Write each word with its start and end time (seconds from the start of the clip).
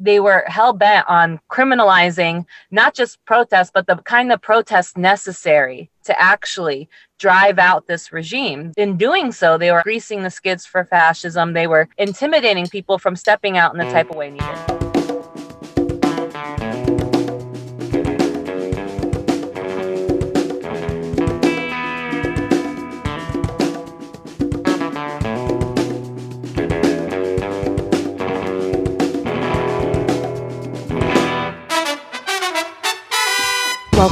they 0.00 0.18
were 0.18 0.44
hell 0.46 0.72
bent 0.72 1.06
on 1.08 1.38
criminalizing 1.50 2.46
not 2.70 2.94
just 2.94 3.24
protests, 3.26 3.70
but 3.72 3.86
the 3.86 3.96
kind 3.96 4.32
of 4.32 4.40
protests 4.40 4.96
necessary 4.96 5.90
to 6.04 6.20
actually 6.20 6.88
drive 7.18 7.58
out 7.58 7.86
this 7.86 8.12
regime. 8.12 8.72
In 8.76 8.96
doing 8.96 9.30
so, 9.30 9.58
they 9.58 9.70
were 9.70 9.82
greasing 9.82 10.22
the 10.22 10.30
skids 10.30 10.64
for 10.64 10.84
fascism. 10.84 11.52
They 11.52 11.66
were 11.66 11.88
intimidating 11.98 12.66
people 12.66 12.98
from 12.98 13.14
stepping 13.14 13.58
out 13.58 13.72
in 13.74 13.78
the 13.78 13.92
type 13.92 14.10
of 14.10 14.16
way 14.16 14.30
needed. 14.30 14.79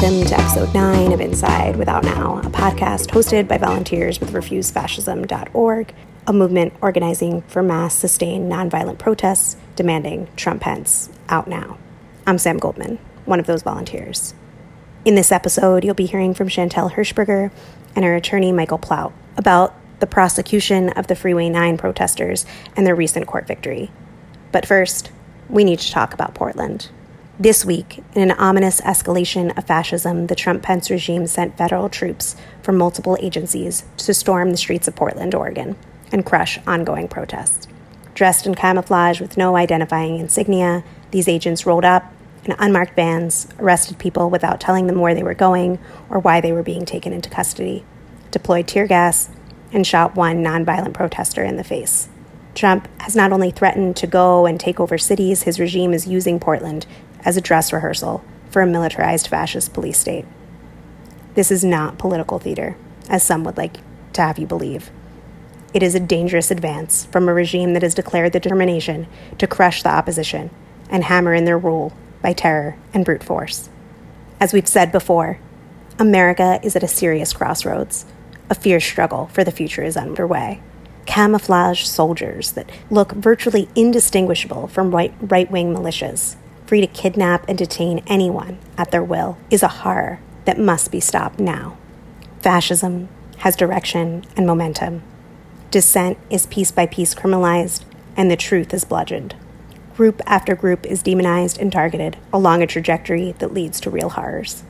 Welcome 0.08 0.26
to 0.26 0.40
episode 0.40 0.72
9 0.72 1.12
of 1.12 1.20
Inside 1.20 1.76
Without 1.76 2.02
Now, 2.02 2.38
a 2.38 2.48
podcast 2.48 3.08
hosted 3.08 3.46
by 3.46 3.58
volunteers 3.58 4.18
with 4.18 4.32
refusefascism.org, 4.32 5.94
a 6.26 6.32
movement 6.32 6.72
organizing 6.80 7.42
for 7.42 7.62
mass 7.62 7.94
sustained 7.94 8.50
nonviolent 8.50 8.96
protests 8.96 9.58
demanding 9.76 10.26
Trump 10.34 10.62
Pence 10.62 11.10
out 11.28 11.46
now. 11.46 11.76
I'm 12.26 12.38
Sam 12.38 12.56
Goldman, 12.56 12.98
one 13.26 13.38
of 13.38 13.44
those 13.44 13.60
volunteers. 13.60 14.32
In 15.04 15.14
this 15.14 15.30
episode, 15.30 15.84
you'll 15.84 15.92
be 15.92 16.06
hearing 16.06 16.32
from 16.32 16.48
Chantel 16.48 16.90
Hirschberger 16.90 17.50
and 17.94 18.02
her 18.02 18.16
attorney 18.16 18.50
Michael 18.50 18.78
Plaut 18.78 19.12
about 19.36 19.74
the 20.00 20.06
prosecution 20.06 20.88
of 20.88 21.08
the 21.08 21.16
Freeway 21.16 21.50
9 21.50 21.76
protesters 21.76 22.46
and 22.74 22.86
their 22.86 22.96
recent 22.96 23.26
court 23.26 23.46
victory. 23.46 23.90
But 24.52 24.64
first, 24.64 25.12
we 25.50 25.64
need 25.64 25.80
to 25.80 25.92
talk 25.92 26.14
about 26.14 26.34
Portland. 26.34 26.88
This 27.40 27.64
week, 27.64 28.02
in 28.14 28.32
an 28.32 28.36
ominous 28.36 28.80
escalation 28.80 29.56
of 29.56 29.64
fascism, 29.64 30.26
the 30.26 30.34
Trump 30.34 30.64
Pence 30.64 30.90
regime 30.90 31.28
sent 31.28 31.56
federal 31.56 31.88
troops 31.88 32.34
from 32.64 32.76
multiple 32.76 33.16
agencies 33.20 33.84
to 33.98 34.12
storm 34.12 34.50
the 34.50 34.56
streets 34.56 34.88
of 34.88 34.96
Portland, 34.96 35.36
Oregon, 35.36 35.76
and 36.10 36.26
crush 36.26 36.58
ongoing 36.66 37.06
protests. 37.06 37.68
Dressed 38.12 38.44
in 38.44 38.56
camouflage 38.56 39.20
with 39.20 39.36
no 39.36 39.54
identifying 39.54 40.18
insignia, 40.18 40.82
these 41.12 41.28
agents 41.28 41.64
rolled 41.64 41.84
up 41.84 42.12
in 42.44 42.56
unmarked 42.58 42.96
vans, 42.96 43.46
arrested 43.60 44.00
people 44.00 44.30
without 44.30 44.60
telling 44.60 44.88
them 44.88 44.98
where 44.98 45.14
they 45.14 45.22
were 45.22 45.32
going 45.32 45.78
or 46.10 46.18
why 46.18 46.40
they 46.40 46.50
were 46.50 46.64
being 46.64 46.84
taken 46.84 47.12
into 47.12 47.30
custody, 47.30 47.84
deployed 48.32 48.66
tear 48.66 48.88
gas, 48.88 49.30
and 49.72 49.86
shot 49.86 50.16
one 50.16 50.42
nonviolent 50.42 50.92
protester 50.92 51.44
in 51.44 51.56
the 51.56 51.62
face. 51.62 52.08
Trump 52.56 52.88
has 53.02 53.14
not 53.14 53.30
only 53.30 53.52
threatened 53.52 53.94
to 53.94 54.08
go 54.08 54.44
and 54.44 54.58
take 54.58 54.80
over 54.80 54.98
cities, 54.98 55.44
his 55.44 55.60
regime 55.60 55.94
is 55.94 56.08
using 56.08 56.40
Portland 56.40 56.84
as 57.24 57.36
a 57.36 57.40
dress 57.40 57.72
rehearsal 57.72 58.24
for 58.50 58.62
a 58.62 58.66
militarized 58.66 59.28
fascist 59.28 59.72
police 59.72 59.98
state. 59.98 60.24
This 61.34 61.50
is 61.50 61.64
not 61.64 61.98
political 61.98 62.38
theater, 62.38 62.76
as 63.08 63.22
some 63.22 63.44
would 63.44 63.56
like 63.56 63.78
to 64.14 64.22
have 64.22 64.38
you 64.38 64.46
believe. 64.46 64.90
It 65.74 65.82
is 65.82 65.94
a 65.94 66.00
dangerous 66.00 66.50
advance 66.50 67.04
from 67.06 67.28
a 67.28 67.34
regime 67.34 67.74
that 67.74 67.82
has 67.82 67.94
declared 67.94 68.32
the 68.32 68.40
determination 68.40 69.06
to 69.38 69.46
crush 69.46 69.82
the 69.82 69.90
opposition 69.90 70.50
and 70.88 71.04
hammer 71.04 71.34
in 71.34 71.44
their 71.44 71.58
rule 71.58 71.92
by 72.22 72.32
terror 72.32 72.76
and 72.94 73.04
brute 73.04 73.22
force. 73.22 73.68
As 74.40 74.52
we've 74.52 74.68
said 74.68 74.90
before, 74.90 75.38
America 75.98 76.58
is 76.62 76.74
at 76.74 76.82
a 76.82 76.88
serious 76.88 77.32
crossroads. 77.32 78.06
A 78.50 78.54
fierce 78.54 78.84
struggle 78.84 79.26
for 79.26 79.44
the 79.44 79.52
future 79.52 79.82
is 79.82 79.96
underway. 79.96 80.62
Camouflage 81.04 81.84
soldiers 81.84 82.52
that 82.52 82.70
look 82.90 83.12
virtually 83.12 83.68
indistinguishable 83.74 84.68
from 84.68 84.94
right 84.94 85.50
wing 85.50 85.74
militias 85.74 86.36
free 86.68 86.82
to 86.82 86.86
kidnap 86.86 87.48
and 87.48 87.56
detain 87.56 88.02
anyone 88.06 88.58
at 88.76 88.90
their 88.90 89.02
will, 89.02 89.38
is 89.50 89.62
a 89.62 89.68
horror 89.68 90.20
that 90.44 90.58
must 90.58 90.92
be 90.92 91.00
stopped 91.00 91.40
now. 91.40 91.78
Fascism 92.40 93.08
has 93.38 93.56
direction 93.56 94.22
and 94.36 94.46
momentum. 94.46 95.02
Dissent 95.70 96.18
is 96.28 96.44
piece 96.44 96.70
by 96.70 96.84
piece 96.84 97.14
criminalized, 97.14 97.84
and 98.18 98.30
the 98.30 98.36
truth 98.36 98.74
is 98.74 98.84
bludgeoned. 98.84 99.34
Group 99.96 100.20
after 100.26 100.54
group 100.54 100.84
is 100.84 101.02
demonized 101.02 101.58
and 101.58 101.72
targeted 101.72 102.18
along 102.34 102.62
a 102.62 102.66
trajectory 102.66 103.32
that 103.38 103.54
leads 103.54 103.80
to 103.80 103.88
real 103.88 104.10
horrors. 104.10 104.62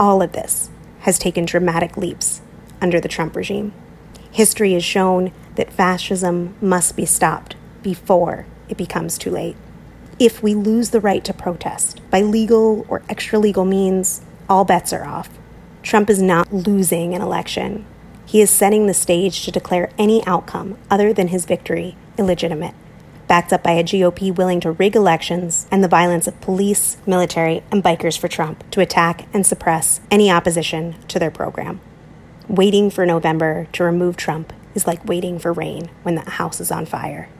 All 0.00 0.22
of 0.22 0.32
this 0.32 0.68
has 1.02 1.16
taken 1.16 1.44
dramatic 1.44 1.96
leaps 1.96 2.40
under 2.80 2.98
the 2.98 3.08
Trump 3.08 3.36
regime. 3.36 3.72
History 4.32 4.72
has 4.72 4.82
shown 4.82 5.30
that 5.54 5.72
fascism 5.72 6.56
must 6.60 6.96
be 6.96 7.06
stopped 7.06 7.54
before 7.84 8.46
it 8.68 8.76
becomes 8.76 9.16
too 9.16 9.30
late 9.30 9.56
if 10.20 10.42
we 10.42 10.54
lose 10.54 10.90
the 10.90 11.00
right 11.00 11.24
to 11.24 11.32
protest 11.32 11.98
by 12.10 12.20
legal 12.20 12.84
or 12.90 13.02
extra 13.08 13.38
legal 13.38 13.64
means, 13.64 14.20
all 14.50 14.66
bets 14.66 14.92
are 14.92 15.06
off. 15.06 15.30
Trump 15.82 16.10
is 16.10 16.20
not 16.20 16.52
losing 16.52 17.14
an 17.14 17.22
election. 17.22 17.86
He 18.26 18.42
is 18.42 18.50
setting 18.50 18.86
the 18.86 18.92
stage 18.92 19.42
to 19.44 19.50
declare 19.50 19.90
any 19.96 20.24
outcome 20.26 20.76
other 20.90 21.14
than 21.14 21.28
his 21.28 21.46
victory 21.46 21.96
illegitimate, 22.18 22.74
backed 23.28 23.50
up 23.50 23.62
by 23.62 23.72
a 23.72 23.82
GOP 23.82 24.36
willing 24.36 24.60
to 24.60 24.72
rig 24.72 24.94
elections 24.94 25.66
and 25.70 25.82
the 25.82 25.88
violence 25.88 26.26
of 26.26 26.38
police, 26.42 26.98
military, 27.06 27.62
and 27.72 27.82
bikers 27.82 28.18
for 28.18 28.28
Trump 28.28 28.70
to 28.72 28.82
attack 28.82 29.26
and 29.32 29.46
suppress 29.46 30.02
any 30.10 30.30
opposition 30.30 30.96
to 31.08 31.18
their 31.18 31.30
program. 31.30 31.80
Waiting 32.46 32.90
for 32.90 33.06
November 33.06 33.68
to 33.72 33.84
remove 33.84 34.18
Trump 34.18 34.52
is 34.74 34.86
like 34.86 35.02
waiting 35.08 35.38
for 35.38 35.50
rain 35.50 35.88
when 36.02 36.16
the 36.16 36.28
house 36.32 36.60
is 36.60 36.70
on 36.70 36.84
fire. 36.84 37.30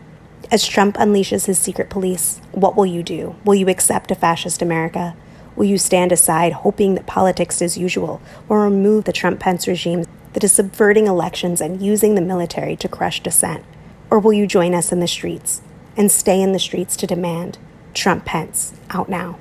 As 0.52 0.66
Trump 0.66 0.96
unleashes 0.96 1.46
his 1.46 1.60
secret 1.60 1.88
police, 1.90 2.40
what 2.50 2.74
will 2.74 2.86
you 2.86 3.04
do? 3.04 3.36
Will 3.44 3.54
you 3.54 3.68
accept 3.68 4.10
a 4.10 4.16
fascist 4.16 4.60
America? 4.60 5.14
Will 5.54 5.66
you 5.66 5.78
stand 5.78 6.10
aside 6.10 6.52
hoping 6.52 6.96
that 6.96 7.06
politics 7.06 7.62
as 7.62 7.78
usual 7.78 8.20
will 8.48 8.56
remove 8.56 9.04
the 9.04 9.12
Trump 9.12 9.38
Pence 9.38 9.68
regime 9.68 10.06
that 10.32 10.42
is 10.42 10.52
subverting 10.52 11.06
elections 11.06 11.60
and 11.60 11.80
using 11.80 12.16
the 12.16 12.20
military 12.20 12.74
to 12.78 12.88
crush 12.88 13.22
dissent? 13.22 13.64
Or 14.10 14.18
will 14.18 14.32
you 14.32 14.48
join 14.48 14.74
us 14.74 14.90
in 14.90 14.98
the 14.98 15.06
streets 15.06 15.62
and 15.96 16.10
stay 16.10 16.42
in 16.42 16.50
the 16.50 16.58
streets 16.58 16.96
to 16.96 17.06
demand 17.06 17.56
Trump 17.94 18.24
Pence 18.24 18.72
out 18.90 19.08
now? 19.08 19.38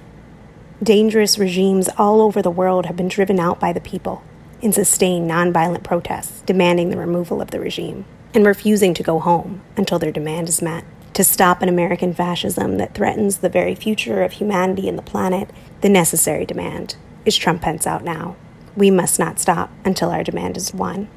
Dangerous 0.84 1.40
regimes 1.40 1.90
all 1.98 2.22
over 2.22 2.44
the 2.44 2.52
world 2.52 2.86
have 2.86 2.96
been 2.96 3.08
driven 3.08 3.40
out 3.40 3.59
by 3.59 3.74
the 3.74 3.81
people 3.81 4.22
in 4.62 4.72
sustained 4.72 5.28
nonviolent 5.28 5.81
protests 5.81 6.42
demanding 6.42 6.92
the 6.92 6.98
removal 6.98 7.42
of 7.42 7.50
the 7.50 7.59
regime 7.59 8.06
and 8.36 8.46
refusing 8.46 8.94
to 8.94 9.02
go 9.02 9.18
home 9.18 9.64
until 9.75 9.98
their 9.98 10.12
demand 10.12 10.48
is 10.48 10.62
met 10.62 10.84
to 11.19 11.24
stop 11.25 11.62
an 11.62 11.68
American 11.68 12.13
fascism 12.13 12.78
that 12.78 12.94
threatens 12.94 13.40
the 13.40 13.50
very 13.50 13.75
future 13.75 14.24
of 14.24 14.31
humanity 14.31 14.88
and 14.88 14.97
the 14.97 15.02
planet, 15.02 15.50
the 15.81 15.90
necessary 15.90 16.46
demand 16.46 16.96
is 17.25 17.35
Trump 17.35 17.62
Pence 17.62 17.85
out 17.85 18.06
now. 18.06 18.38
We 18.78 18.90
must 18.90 19.19
not 19.19 19.38
stop 19.38 19.69
until 19.84 20.12
our 20.12 20.24
demand 20.24 20.56
is 20.56 20.74
won. 20.74 21.09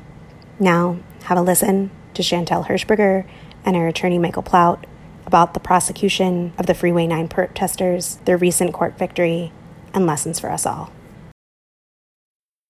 Now, 0.58 0.98
have 1.26 1.38
a 1.38 1.40
listen 1.40 1.92
to 2.14 2.22
Chantel 2.22 2.66
Hirschberger 2.66 3.24
and 3.64 3.76
her 3.76 3.86
attorney 3.86 4.18
Michael 4.18 4.42
Plaut 4.42 4.84
about 5.24 5.54
the 5.54 5.60
prosecution 5.60 6.52
of 6.58 6.66
the 6.66 6.74
Freeway 6.74 7.06
9 7.06 7.28
protesters, 7.28 8.16
their 8.24 8.36
recent 8.36 8.74
court 8.74 8.98
victory, 8.98 9.52
and 9.94 10.04
lessons 10.04 10.40
for 10.40 10.50
us 10.50 10.66
all. 10.66 10.90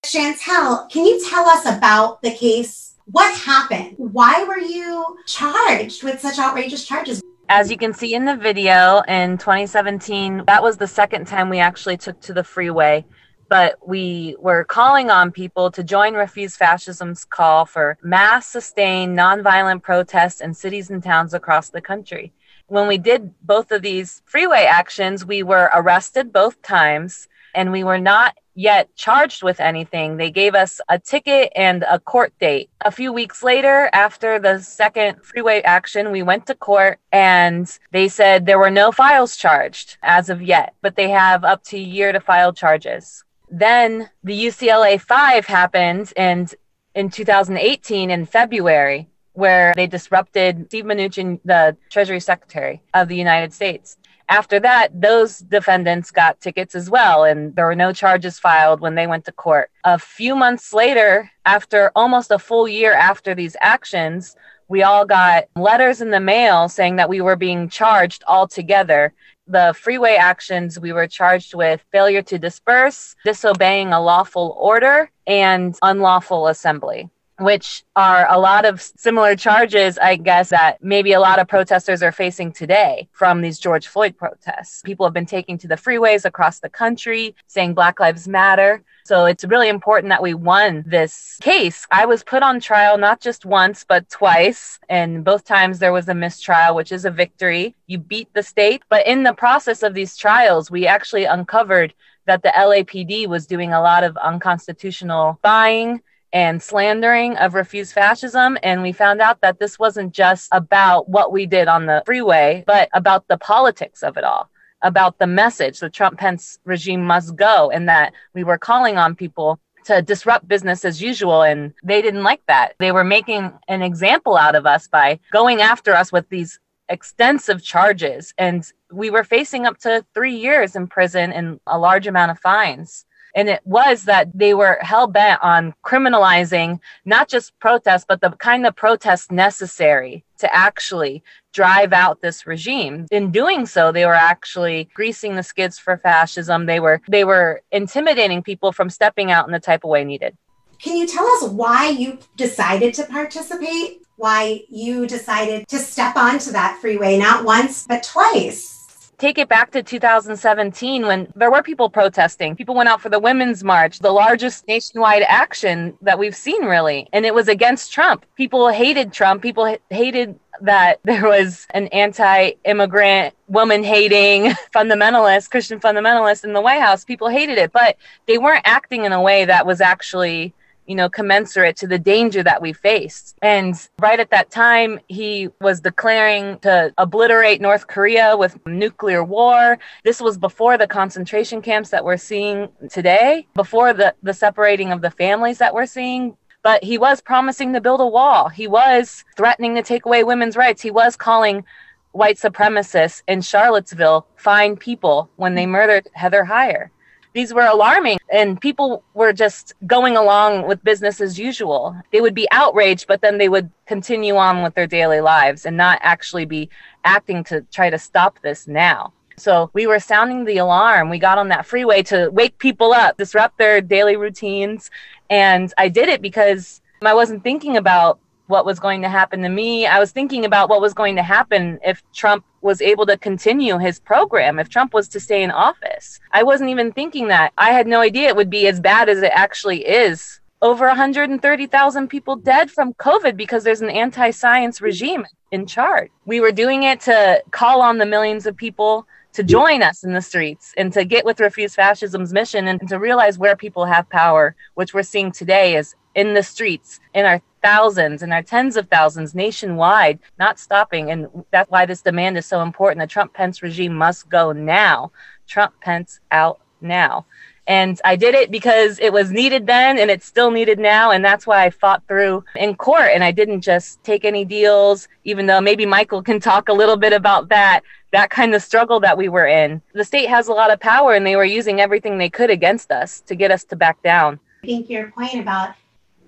Chantel, 0.05 0.87
can 0.91 1.03
you 1.03 1.27
tell 1.27 1.49
us 1.49 1.65
about 1.65 2.21
the 2.21 2.29
case 2.29 2.92
what 3.05 3.37
happened? 3.37 3.95
Why 3.97 4.43
were 4.47 4.59
you 4.59 5.17
charged 5.25 6.03
with 6.03 6.19
such 6.19 6.39
outrageous 6.39 6.85
charges? 6.85 7.21
As 7.49 7.69
you 7.69 7.77
can 7.77 7.93
see 7.93 8.13
in 8.15 8.25
the 8.25 8.35
video 8.35 9.01
in 9.07 9.37
2017, 9.37 10.43
that 10.47 10.63
was 10.63 10.77
the 10.77 10.87
second 10.87 11.27
time 11.27 11.49
we 11.49 11.59
actually 11.59 11.97
took 11.97 12.19
to 12.21 12.33
the 12.33 12.43
freeway. 12.43 13.05
But 13.49 13.77
we 13.85 14.35
were 14.39 14.63
calling 14.63 15.11
on 15.11 15.31
people 15.31 15.69
to 15.71 15.83
join 15.83 16.13
Refuse 16.13 16.55
Fascism's 16.55 17.25
call 17.25 17.65
for 17.65 17.97
mass 18.01 18.47
sustained 18.47 19.17
nonviolent 19.17 19.83
protests 19.83 20.41
in 20.41 20.53
cities 20.53 20.89
and 20.89 21.03
towns 21.03 21.33
across 21.33 21.69
the 21.69 21.81
country. 21.81 22.33
When 22.67 22.87
we 22.87 22.97
did 22.97 23.33
both 23.45 23.71
of 23.71 23.81
these 23.81 24.23
freeway 24.25 24.63
actions, 24.63 25.25
we 25.25 25.43
were 25.43 25.69
arrested 25.73 26.31
both 26.31 26.61
times 26.61 27.27
and 27.53 27.71
we 27.71 27.83
were 27.83 27.99
not 27.99 28.35
yet 28.55 28.95
charged 28.95 29.43
with 29.43 29.59
anything. 29.59 30.17
They 30.17 30.31
gave 30.31 30.55
us 30.55 30.79
a 30.89 30.99
ticket 30.99 31.51
and 31.55 31.83
a 31.89 31.99
court 31.99 32.33
date. 32.39 32.69
A 32.81 32.91
few 32.91 33.11
weeks 33.11 33.43
later, 33.43 33.89
after 33.93 34.39
the 34.39 34.59
second 34.59 35.23
freeway 35.23 35.61
action, 35.61 36.11
we 36.11 36.23
went 36.23 36.45
to 36.47 36.55
court 36.55 36.99
and 37.11 37.67
they 37.91 38.07
said 38.07 38.45
there 38.45 38.59
were 38.59 38.71
no 38.71 38.91
files 38.91 39.37
charged 39.37 39.97
as 40.03 40.29
of 40.29 40.41
yet, 40.41 40.75
but 40.81 40.95
they 40.95 41.09
have 41.09 41.43
up 41.43 41.63
to 41.65 41.77
a 41.77 41.79
year 41.79 42.11
to 42.11 42.19
file 42.19 42.53
charges. 42.53 43.23
Then 43.49 44.09
the 44.23 44.47
UCLA 44.47 44.99
5 44.99 45.45
happened 45.45 46.13
and 46.17 46.53
in 46.95 47.09
2018 47.09 48.09
in 48.09 48.25
February 48.25 49.09
where 49.33 49.73
they 49.75 49.87
disrupted 49.87 50.67
Steve 50.67 50.85
Mnuchin, 50.85 51.39
the 51.43 51.75
Treasury 51.89 52.19
Secretary 52.19 52.81
of 52.93 53.07
the 53.07 53.15
United 53.15 53.51
States 53.51 53.97
after 54.29 54.59
that, 54.59 54.89
those 54.99 55.39
defendants 55.39 56.11
got 56.11 56.39
tickets 56.39 56.75
as 56.75 56.89
well, 56.89 57.23
and 57.23 57.55
there 57.55 57.65
were 57.65 57.75
no 57.75 57.93
charges 57.93 58.39
filed 58.39 58.81
when 58.81 58.95
they 58.95 59.07
went 59.07 59.25
to 59.25 59.31
court. 59.31 59.69
A 59.83 59.99
few 59.99 60.35
months 60.35 60.73
later, 60.73 61.29
after 61.45 61.91
almost 61.95 62.31
a 62.31 62.39
full 62.39 62.67
year 62.67 62.93
after 62.93 63.35
these 63.35 63.55
actions, 63.61 64.35
we 64.67 64.81
all 64.81 65.05
got 65.05 65.45
letters 65.55 66.01
in 66.01 66.09
the 66.09 66.19
mail 66.19 66.69
saying 66.69 66.95
that 66.95 67.09
we 67.09 67.21
were 67.21 67.35
being 67.35 67.69
charged 67.69 68.23
all 68.25 68.47
together 68.47 69.13
the 69.47 69.75
freeway 69.77 70.15
actions, 70.15 70.79
we 70.79 70.93
were 70.93 71.07
charged 71.07 71.53
with 71.53 71.83
failure 71.91 72.21
to 72.21 72.39
disperse, 72.39 73.15
disobeying 73.25 73.91
a 73.91 74.01
lawful 74.01 74.55
order, 74.59 75.11
and 75.27 75.77
unlawful 75.81 76.47
assembly 76.47 77.09
which 77.43 77.83
are 77.95 78.25
a 78.29 78.39
lot 78.39 78.65
of 78.65 78.81
similar 78.81 79.35
charges, 79.35 79.97
I 79.97 80.15
guess, 80.15 80.49
that 80.49 80.83
maybe 80.83 81.13
a 81.13 81.19
lot 81.19 81.39
of 81.39 81.47
protesters 81.47 82.01
are 82.01 82.11
facing 82.11 82.51
today 82.51 83.07
from 83.11 83.41
these 83.41 83.59
George 83.59 83.87
Floyd 83.87 84.17
protests. 84.17 84.81
People 84.81 85.05
have 85.05 85.13
been 85.13 85.25
taking 85.25 85.57
to 85.59 85.67
the 85.67 85.75
freeways 85.75 86.25
across 86.25 86.59
the 86.59 86.69
country 86.69 87.35
saying 87.47 87.73
Black 87.73 87.99
Lives 87.99 88.27
Matter. 88.27 88.83
So 89.05 89.25
it's 89.25 89.43
really 89.43 89.67
important 89.67 90.09
that 90.09 90.21
we 90.21 90.33
won 90.33 90.83
this 90.87 91.37
case. 91.41 91.85
I 91.91 92.05
was 92.05 92.23
put 92.23 92.41
on 92.41 92.61
trial 92.61 92.97
not 92.97 93.19
just 93.19 93.45
once, 93.45 93.85
but 93.87 94.09
twice. 94.09 94.79
And 94.87 95.25
both 95.25 95.43
times 95.43 95.79
there 95.79 95.91
was 95.91 96.07
a 96.07 96.15
mistrial, 96.15 96.75
which 96.75 96.91
is 96.91 97.03
a 97.03 97.11
victory. 97.11 97.75
You 97.87 97.97
beat 97.97 98.33
the 98.33 98.43
state. 98.43 98.83
But 98.89 99.05
in 99.05 99.23
the 99.23 99.33
process 99.33 99.83
of 99.83 99.93
these 99.93 100.15
trials, 100.15 100.71
we 100.71 100.87
actually 100.87 101.25
uncovered 101.25 101.93
that 102.25 102.43
the 102.43 102.53
LAPD 102.55 103.27
was 103.27 103.45
doing 103.45 103.73
a 103.73 103.81
lot 103.81 104.05
of 104.05 104.15
unconstitutional 104.17 105.39
buying 105.41 106.01
and 106.33 106.61
slandering 106.61 107.37
of 107.37 107.53
refuse 107.53 107.93
fascism. 107.93 108.57
And 108.63 108.81
we 108.81 108.91
found 108.91 109.21
out 109.21 109.39
that 109.41 109.59
this 109.59 109.77
wasn't 109.77 110.13
just 110.13 110.49
about 110.51 111.07
what 111.07 111.31
we 111.31 111.45
did 111.45 111.67
on 111.67 111.85
the 111.85 112.01
freeway, 112.05 112.63
but 112.65 112.89
about 112.93 113.27
the 113.27 113.37
politics 113.37 114.01
of 114.01 114.17
it 114.17 114.23
all, 114.23 114.49
about 114.81 115.19
the 115.19 115.27
message 115.27 115.79
the 115.79 115.91
Trump 115.91 116.17
Pence 116.17 116.57
regime 116.65 117.05
must 117.05 117.35
go, 117.35 117.69
and 117.69 117.87
that 117.87 118.13
we 118.33 118.43
were 118.43 118.57
calling 118.57 118.97
on 118.97 119.15
people 119.15 119.59
to 119.85 120.01
disrupt 120.01 120.47
business 120.47 120.83
as 120.83 121.01
usual. 121.01 121.43
And 121.43 121.73
they 121.83 122.01
didn't 122.01 122.23
like 122.23 122.41
that. 122.47 122.73
They 122.79 122.91
were 122.91 123.03
making 123.03 123.53
an 123.67 123.83
example 123.83 124.35
out 124.35 124.55
of 124.55 124.65
us 124.65 124.87
by 124.87 125.19
going 125.31 125.61
after 125.61 125.93
us 125.93 126.11
with 126.11 126.27
these 126.29 126.59
extensive 126.89 127.63
charges. 127.63 128.33
And 128.37 128.65
we 128.91 129.09
were 129.09 129.23
facing 129.23 129.65
up 129.65 129.77
to 129.79 130.05
three 130.13 130.35
years 130.35 130.75
in 130.75 130.87
prison 130.87 131.31
and 131.31 131.59
a 131.67 131.77
large 131.77 132.07
amount 132.07 132.31
of 132.31 132.39
fines. 132.39 133.05
And 133.35 133.49
it 133.49 133.61
was 133.65 134.03
that 134.03 134.29
they 134.33 134.53
were 134.53 134.77
hell 134.81 135.07
bent 135.07 135.41
on 135.41 135.73
criminalizing 135.83 136.79
not 137.05 137.27
just 137.27 137.57
protests, 137.59 138.05
but 138.07 138.21
the 138.21 138.31
kind 138.31 138.65
of 138.65 138.75
protests 138.75 139.31
necessary 139.31 140.23
to 140.37 140.55
actually 140.55 141.23
drive 141.53 141.93
out 141.93 142.21
this 142.21 142.45
regime. 142.45 143.07
In 143.11 143.31
doing 143.31 143.65
so, 143.65 143.91
they 143.91 144.05
were 144.05 144.13
actually 144.13 144.89
greasing 144.93 145.35
the 145.35 145.43
skids 145.43 145.79
for 145.79 145.97
fascism. 145.97 146.65
They 146.65 146.79
were 146.79 147.01
they 147.07 147.23
were 147.23 147.61
intimidating 147.71 148.43
people 148.43 148.71
from 148.71 148.89
stepping 148.89 149.31
out 149.31 149.47
in 149.47 149.51
the 149.51 149.59
type 149.59 149.83
of 149.83 149.89
way 149.89 150.03
needed. 150.03 150.37
Can 150.79 150.97
you 150.97 151.07
tell 151.07 151.25
us 151.25 151.49
why 151.49 151.89
you 151.89 152.19
decided 152.35 152.93
to 152.95 153.05
participate? 153.05 154.01
Why 154.17 154.63
you 154.69 155.07
decided 155.07 155.67
to 155.69 155.79
step 155.79 156.17
onto 156.17 156.51
that 156.51 156.79
freeway 156.81 157.17
not 157.17 157.45
once 157.45 157.87
but 157.87 158.03
twice? 158.03 158.82
Take 159.17 159.37
it 159.37 159.49
back 159.49 159.71
to 159.71 159.83
2017 159.83 161.05
when 161.05 161.31
there 161.35 161.51
were 161.51 161.63
people 161.63 161.89
protesting. 161.89 162.55
People 162.55 162.75
went 162.75 162.89
out 162.89 163.01
for 163.01 163.09
the 163.09 163.19
Women's 163.19 163.63
March, 163.63 163.99
the 163.99 164.11
largest 164.11 164.67
nationwide 164.67 165.23
action 165.27 165.97
that 166.01 166.17
we've 166.19 166.35
seen, 166.35 166.65
really. 166.65 167.07
And 167.13 167.25
it 167.25 167.33
was 167.33 167.47
against 167.47 167.91
Trump. 167.91 168.25
People 168.35 168.69
hated 168.69 169.13
Trump. 169.13 169.41
People 169.41 169.77
hated 169.89 170.39
that 170.61 170.99
there 171.03 171.27
was 171.27 171.67
an 171.71 171.87
anti 171.87 172.51
immigrant, 172.65 173.33
woman 173.47 173.83
hating 173.83 174.51
fundamentalist, 174.75 175.49
Christian 175.49 175.79
fundamentalist 175.79 176.43
in 176.43 176.53
the 176.53 176.61
White 176.61 176.81
House. 176.81 177.05
People 177.05 177.29
hated 177.29 177.57
it, 177.57 177.71
but 177.71 177.97
they 178.27 178.37
weren't 178.37 178.63
acting 178.65 179.05
in 179.05 179.13
a 179.13 179.21
way 179.21 179.45
that 179.45 179.65
was 179.65 179.81
actually 179.81 180.53
you 180.85 180.95
know, 180.95 181.09
commensurate 181.09 181.75
to 181.77 181.87
the 181.87 181.99
danger 181.99 182.43
that 182.43 182.61
we 182.61 182.73
faced. 182.73 183.37
And 183.41 183.75
right 183.99 184.19
at 184.19 184.29
that 184.31 184.51
time, 184.51 184.99
he 185.07 185.49
was 185.61 185.81
declaring 185.81 186.59
to 186.59 186.93
obliterate 186.97 187.61
North 187.61 187.87
Korea 187.87 188.35
with 188.35 188.57
nuclear 188.65 189.23
war. 189.23 189.77
This 190.03 190.21
was 190.21 190.37
before 190.37 190.77
the 190.77 190.87
concentration 190.87 191.61
camps 191.61 191.89
that 191.89 192.03
we're 192.03 192.17
seeing 192.17 192.69
today, 192.89 193.47
before 193.53 193.93
the, 193.93 194.13
the 194.23 194.33
separating 194.33 194.91
of 194.91 195.01
the 195.01 195.11
families 195.11 195.57
that 195.59 195.73
we're 195.73 195.85
seeing. 195.85 196.37
But 196.63 196.83
he 196.83 196.97
was 196.97 197.21
promising 197.21 197.73
to 197.73 197.81
build 197.81 197.99
a 197.99 198.07
wall. 198.07 198.47
He 198.47 198.67
was 198.67 199.25
threatening 199.35 199.75
to 199.75 199.83
take 199.83 200.05
away 200.05 200.23
women's 200.23 200.55
rights. 200.55 200.81
He 200.81 200.91
was 200.91 201.17
calling 201.17 201.65
white 202.13 202.37
supremacists 202.37 203.21
in 203.27 203.41
Charlottesville 203.41 204.27
fine 204.37 204.77
people 204.77 205.29
when 205.35 205.55
they 205.55 205.65
murdered 205.65 206.07
Heather 206.13 206.45
Heyer 206.45 206.89
these 207.33 207.53
were 207.53 207.65
alarming 207.65 208.19
and 208.31 208.59
people 208.61 209.03
were 209.13 209.33
just 209.33 209.73
going 209.85 210.15
along 210.15 210.67
with 210.67 210.83
business 210.83 211.19
as 211.19 211.39
usual. 211.39 211.95
They 212.11 212.21
would 212.21 212.35
be 212.35 212.47
outraged 212.51 213.07
but 213.07 213.21
then 213.21 213.37
they 213.37 213.49
would 213.49 213.69
continue 213.85 214.35
on 214.35 214.63
with 214.63 214.75
their 214.75 214.87
daily 214.87 215.21
lives 215.21 215.65
and 215.65 215.75
not 215.75 215.99
actually 216.01 216.45
be 216.45 216.69
acting 217.03 217.43
to 217.45 217.61
try 217.71 217.89
to 217.89 217.97
stop 217.97 218.39
this 218.41 218.67
now. 218.67 219.13
So 219.37 219.71
we 219.73 219.87
were 219.87 219.99
sounding 219.99 220.45
the 220.45 220.57
alarm. 220.57 221.09
We 221.09 221.17
got 221.17 221.39
on 221.39 221.49
that 221.49 221.65
freeway 221.65 222.03
to 222.03 222.29
wake 222.31 222.57
people 222.59 222.93
up 222.93 223.17
disrupt 223.17 223.57
their 223.57 223.81
daily 223.81 224.15
routines 224.15 224.91
and 225.29 225.73
i 225.77 225.87
did 225.89 226.09
it 226.09 226.21
because 226.21 226.81
i 227.01 227.13
wasn't 227.13 227.43
thinking 227.43 227.77
about 227.77 228.19
what 228.47 228.65
was 228.65 228.79
going 228.79 229.01
to 229.01 229.09
happen 229.09 229.41
to 229.41 229.49
me. 229.49 229.85
I 229.85 229.99
was 229.99 230.11
thinking 230.11 230.45
about 230.45 230.69
what 230.69 230.81
was 230.81 230.93
going 230.93 231.15
to 231.15 231.23
happen 231.23 231.79
if 231.83 232.03
Trump 232.13 232.45
was 232.63 232.81
able 232.81 233.05
to 233.05 233.17
continue 233.17 233.77
his 233.77 233.99
program, 233.99 234.57
if 234.57 234.69
Trump 234.69 234.93
was 234.93 235.07
to 235.09 235.19
stay 235.19 235.43
in 235.43 235.51
office. 235.51 236.19
I 236.31 236.43
wasn't 236.43 236.69
even 236.69 236.91
thinking 236.91 237.27
that. 237.27 237.53
I 237.57 237.71
had 237.71 237.87
no 237.87 238.01
idea 238.01 238.29
it 238.29 238.35
would 238.35 238.49
be 238.49 238.67
as 238.67 238.79
bad 238.79 239.09
as 239.09 239.21
it 239.21 239.31
actually 239.33 239.85
is. 239.85 240.39
Over 240.61 240.87
130,000 240.87 242.07
people 242.07 242.37
dead 242.37 242.71
from 242.71 242.93
COVID 242.93 243.35
because 243.35 243.65
there's 243.65 243.81
an 243.81 243.89
anti 243.89 244.31
science 244.31 244.81
regime 244.81 245.25
in 245.51 245.67
charge. 245.67 246.09
We 246.25 246.39
were 246.39 246.53
doing 246.53 246.83
it 246.83 247.01
to 247.01 247.43
call 247.51 247.81
on 247.81 247.97
the 247.97 248.05
millions 248.05 248.45
of 248.45 248.55
people 248.55 249.05
to 249.33 249.43
join 249.43 249.81
us 249.81 250.03
in 250.03 250.13
the 250.13 250.21
streets 250.21 250.73
and 250.77 250.93
to 250.93 251.03
get 251.03 251.25
with 251.25 251.39
Refuse 251.39 251.75
Fascism's 251.75 252.31
mission 252.31 252.67
and 252.67 252.87
to 252.87 252.99
realize 252.99 253.37
where 253.37 253.55
people 253.55 253.85
have 253.85 254.09
power, 254.09 254.55
which 254.75 254.93
we're 254.93 255.03
seeing 255.03 255.31
today 255.31 255.75
is 255.75 255.95
in 256.15 256.33
the 256.33 256.43
streets, 256.43 256.99
in 257.13 257.25
our 257.25 257.41
thousands 257.63 258.21
and 258.21 258.33
our 258.33 258.43
tens 258.43 258.75
of 258.75 258.87
thousands 258.89 259.33
nationwide, 259.33 260.19
not 260.37 260.59
stopping. 260.59 261.11
And 261.11 261.27
that's 261.51 261.71
why 261.71 261.85
this 261.85 262.01
demand 262.01 262.37
is 262.37 262.45
so 262.45 262.61
important. 262.61 263.01
The 263.01 263.07
Trump 263.07 263.33
Pence 263.33 263.63
regime 263.63 263.95
must 263.95 264.29
go 264.29 264.51
now. 264.51 265.11
Trump 265.47 265.73
Pence 265.81 266.19
out 266.31 266.59
now. 266.81 267.25
And 267.65 267.99
I 268.03 268.17
did 268.17 268.35
it 268.35 268.51
because 268.51 268.99
it 268.99 269.13
was 269.13 269.31
needed 269.31 269.65
then 269.65 269.97
and 269.97 270.11
it's 270.11 270.25
still 270.25 270.51
needed 270.51 270.79
now. 270.79 271.11
And 271.11 271.23
that's 271.23 271.47
why 271.47 271.63
I 271.63 271.69
fought 271.69 272.03
through 272.09 272.43
in 272.57 272.75
court. 272.75 273.11
And 273.13 273.23
I 273.23 273.31
didn't 273.31 273.61
just 273.61 274.03
take 274.03 274.25
any 274.25 274.43
deals, 274.43 275.07
even 275.23 275.45
though 275.45 275.61
maybe 275.61 275.85
Michael 275.85 276.21
can 276.21 276.41
talk 276.41 276.67
a 276.67 276.73
little 276.73 276.97
bit 276.97 277.13
about 277.13 277.47
that, 277.49 277.81
that 278.11 278.29
kind 278.29 278.53
of 278.53 278.61
struggle 278.61 278.99
that 278.99 279.17
we 279.17 279.29
were 279.29 279.47
in. 279.47 279.81
The 279.93 280.03
state 280.03 280.27
has 280.27 280.49
a 280.49 280.53
lot 280.53 280.71
of 280.71 280.81
power 280.81 281.13
and 281.13 281.25
they 281.25 281.37
were 281.37 281.45
using 281.45 281.79
everything 281.79 282.17
they 282.17 282.29
could 282.29 282.49
against 282.49 282.91
us 282.91 283.21
to 283.21 283.35
get 283.35 283.49
us 283.49 283.63
to 283.65 283.77
back 283.77 284.03
down. 284.03 284.41
I 284.61 284.67
think 284.67 284.89
your 284.89 285.11
point 285.11 285.39
about 285.39 285.75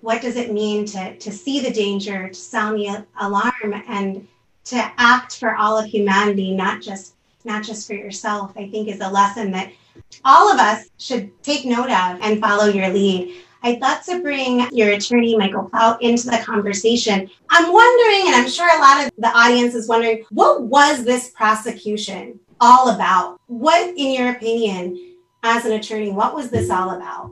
what 0.06 0.22
does 0.22 0.36
it 0.36 0.54
mean 0.54 0.86
to, 0.86 1.18
to 1.18 1.32
see 1.32 1.60
the 1.60 1.72
danger, 1.72 2.30
to 2.30 2.36
sound 2.36 2.78
the 2.78 3.04
alarm, 3.20 3.84
and 3.88 4.28
to 4.64 4.76
act 4.98 5.40
for 5.40 5.56
all 5.56 5.80
of 5.80 5.88
humanity, 5.88 6.56
not 6.56 6.80
just 6.80 7.16
not 7.44 7.64
just 7.64 7.88
for 7.88 7.94
yourself, 7.94 8.54
I 8.56 8.70
think 8.70 8.88
is 8.88 9.02
a 9.02 9.10
lesson 9.10 9.52
that 9.52 9.72
all 10.24 10.52
of 10.52 10.60
us 10.60 10.90
should 11.00 11.32
take 11.44 11.66
note 11.66 11.90
of 11.90 12.20
and 12.22 12.40
follow 12.40 12.66
your 12.66 12.90
lead. 12.90 13.36
I'd 13.64 13.82
love 13.82 14.04
to 14.06 14.22
bring 14.22 14.68
your 14.72 14.92
attorney, 14.92 15.36
Michael 15.36 15.70
Plaut, 15.70 16.02
into 16.02 16.28
the 16.28 16.38
conversation. 16.38 17.30
I'm 17.50 17.74
wondering, 17.74 18.28
and 18.28 18.36
I'm 18.36 18.50
sure 18.50 18.68
a 18.68 18.82
lot 18.82 19.06
of 19.06 19.12
the 19.18 19.28
audience 19.28 19.74
is 19.74 19.88
wondering, 19.88 20.24
what 20.30 20.64
was 20.64 21.04
this 21.04 21.32
prosecution 21.32 22.40
all 22.62 22.90
about? 22.90 23.40
What, 23.48 23.90
in 23.90 24.12
your 24.14 24.32
opinion, 24.32 25.16
as 25.44 25.66
an 25.66 25.74
attorney, 25.74 26.12
what 26.12 26.36
was 26.36 26.50
this 26.50 26.70
all 26.70 26.92
about? 26.92 27.32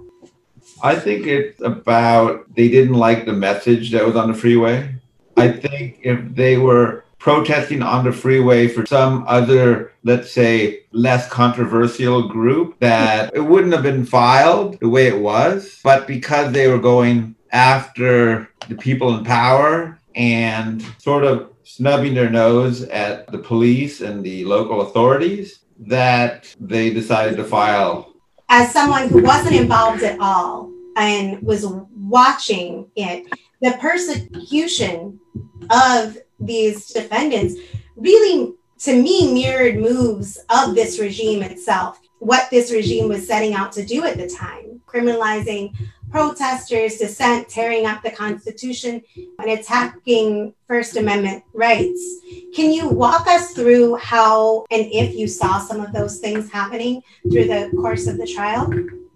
I 0.84 0.96
think 0.96 1.26
it's 1.26 1.62
about 1.62 2.54
they 2.56 2.68
didn't 2.68 2.96
like 2.96 3.26
the 3.26 3.32
message 3.32 3.92
that 3.92 4.06
was 4.06 4.18
on 4.18 4.28
the 4.28 4.38
freeway. 4.38 4.94
I 5.38 5.48
think 5.48 6.00
if 6.04 6.20
they 6.36 6.58
were 6.58 7.06
protesting 7.20 7.82
on 7.82 8.04
the 8.04 8.12
freeway 8.12 8.68
for 8.68 8.86
some 8.86 9.24
other, 9.26 9.94
let's 10.04 10.30
say, 10.30 10.82
less 10.92 11.30
controversial 11.30 12.28
group, 12.28 12.78
that 12.82 13.34
it 13.34 13.40
wouldn't 13.40 13.72
have 13.72 13.82
been 13.82 14.06
filed 14.06 14.78
the 14.82 14.90
way 14.90 15.08
it 15.08 15.18
was. 15.18 15.80
But 15.86 16.06
because 16.06 16.52
they 16.52 16.68
were 16.68 16.80
going 16.80 17.36
after 17.54 18.50
the 18.68 18.76
people 18.76 19.18
in 19.18 19.24
power 19.24 19.98
and 20.16 20.84
sort 20.98 21.24
of 21.24 21.54
snubbing 21.64 22.14
their 22.14 22.30
nose 22.30 22.84
at 22.84 23.32
the 23.32 23.38
police 23.38 24.02
and 24.02 24.22
the 24.22 24.44
local 24.44 24.82
authorities, 24.82 25.60
that 25.80 26.54
they 26.60 26.94
decided 26.94 27.38
to 27.38 27.46
file. 27.46 28.14
As 28.50 28.74
someone 28.74 29.08
who 29.08 29.24
wasn't 29.24 29.56
involved 29.56 30.04
at 30.04 30.20
all, 30.20 30.73
and 30.96 31.42
was 31.42 31.66
watching 31.66 32.90
it, 32.96 33.26
the 33.62 33.78
persecution 33.80 35.20
of 35.70 36.18
these 36.40 36.88
defendants 36.88 37.56
really, 37.96 38.54
to 38.80 39.02
me, 39.02 39.34
mirrored 39.34 39.78
moves 39.78 40.38
of 40.50 40.76
this 40.76 41.00
regime 41.00 41.42
itself, 41.42 42.00
what 42.20 42.50
this 42.50 42.72
regime 42.72 43.08
was 43.08 43.26
setting 43.26 43.54
out 43.54 43.72
to 43.74 43.86
do 43.86 44.04
at 44.04 44.18
the 44.18 44.30
time, 44.30 44.82
criminalizing 44.88 45.74
protesters, 46.10 46.98
dissent, 46.98 47.50
tearing 47.50 47.88
up 47.88 48.04
the 48.04 48.12
Constitution, 48.12 49.02
and 49.40 49.50
attacking 49.50 50.54
First 50.68 50.96
Amendment 50.96 51.44
rights. 51.54 52.20
Can 52.54 52.72
you 52.72 52.88
walk 52.88 53.28
us 53.28 53.54
through 53.54 53.96
how 53.96 54.66
and 54.70 54.86
if 54.92 55.16
you 55.16 55.28
saw 55.28 55.58
some 55.60 55.82
of 55.82 55.92
those 55.92 56.20
things 56.20 56.52
happening 56.52 57.02
through 57.32 57.46
the 57.46 57.72
course 57.82 58.06
of 58.06 58.18
the 58.18 58.28
trial? 58.28 58.72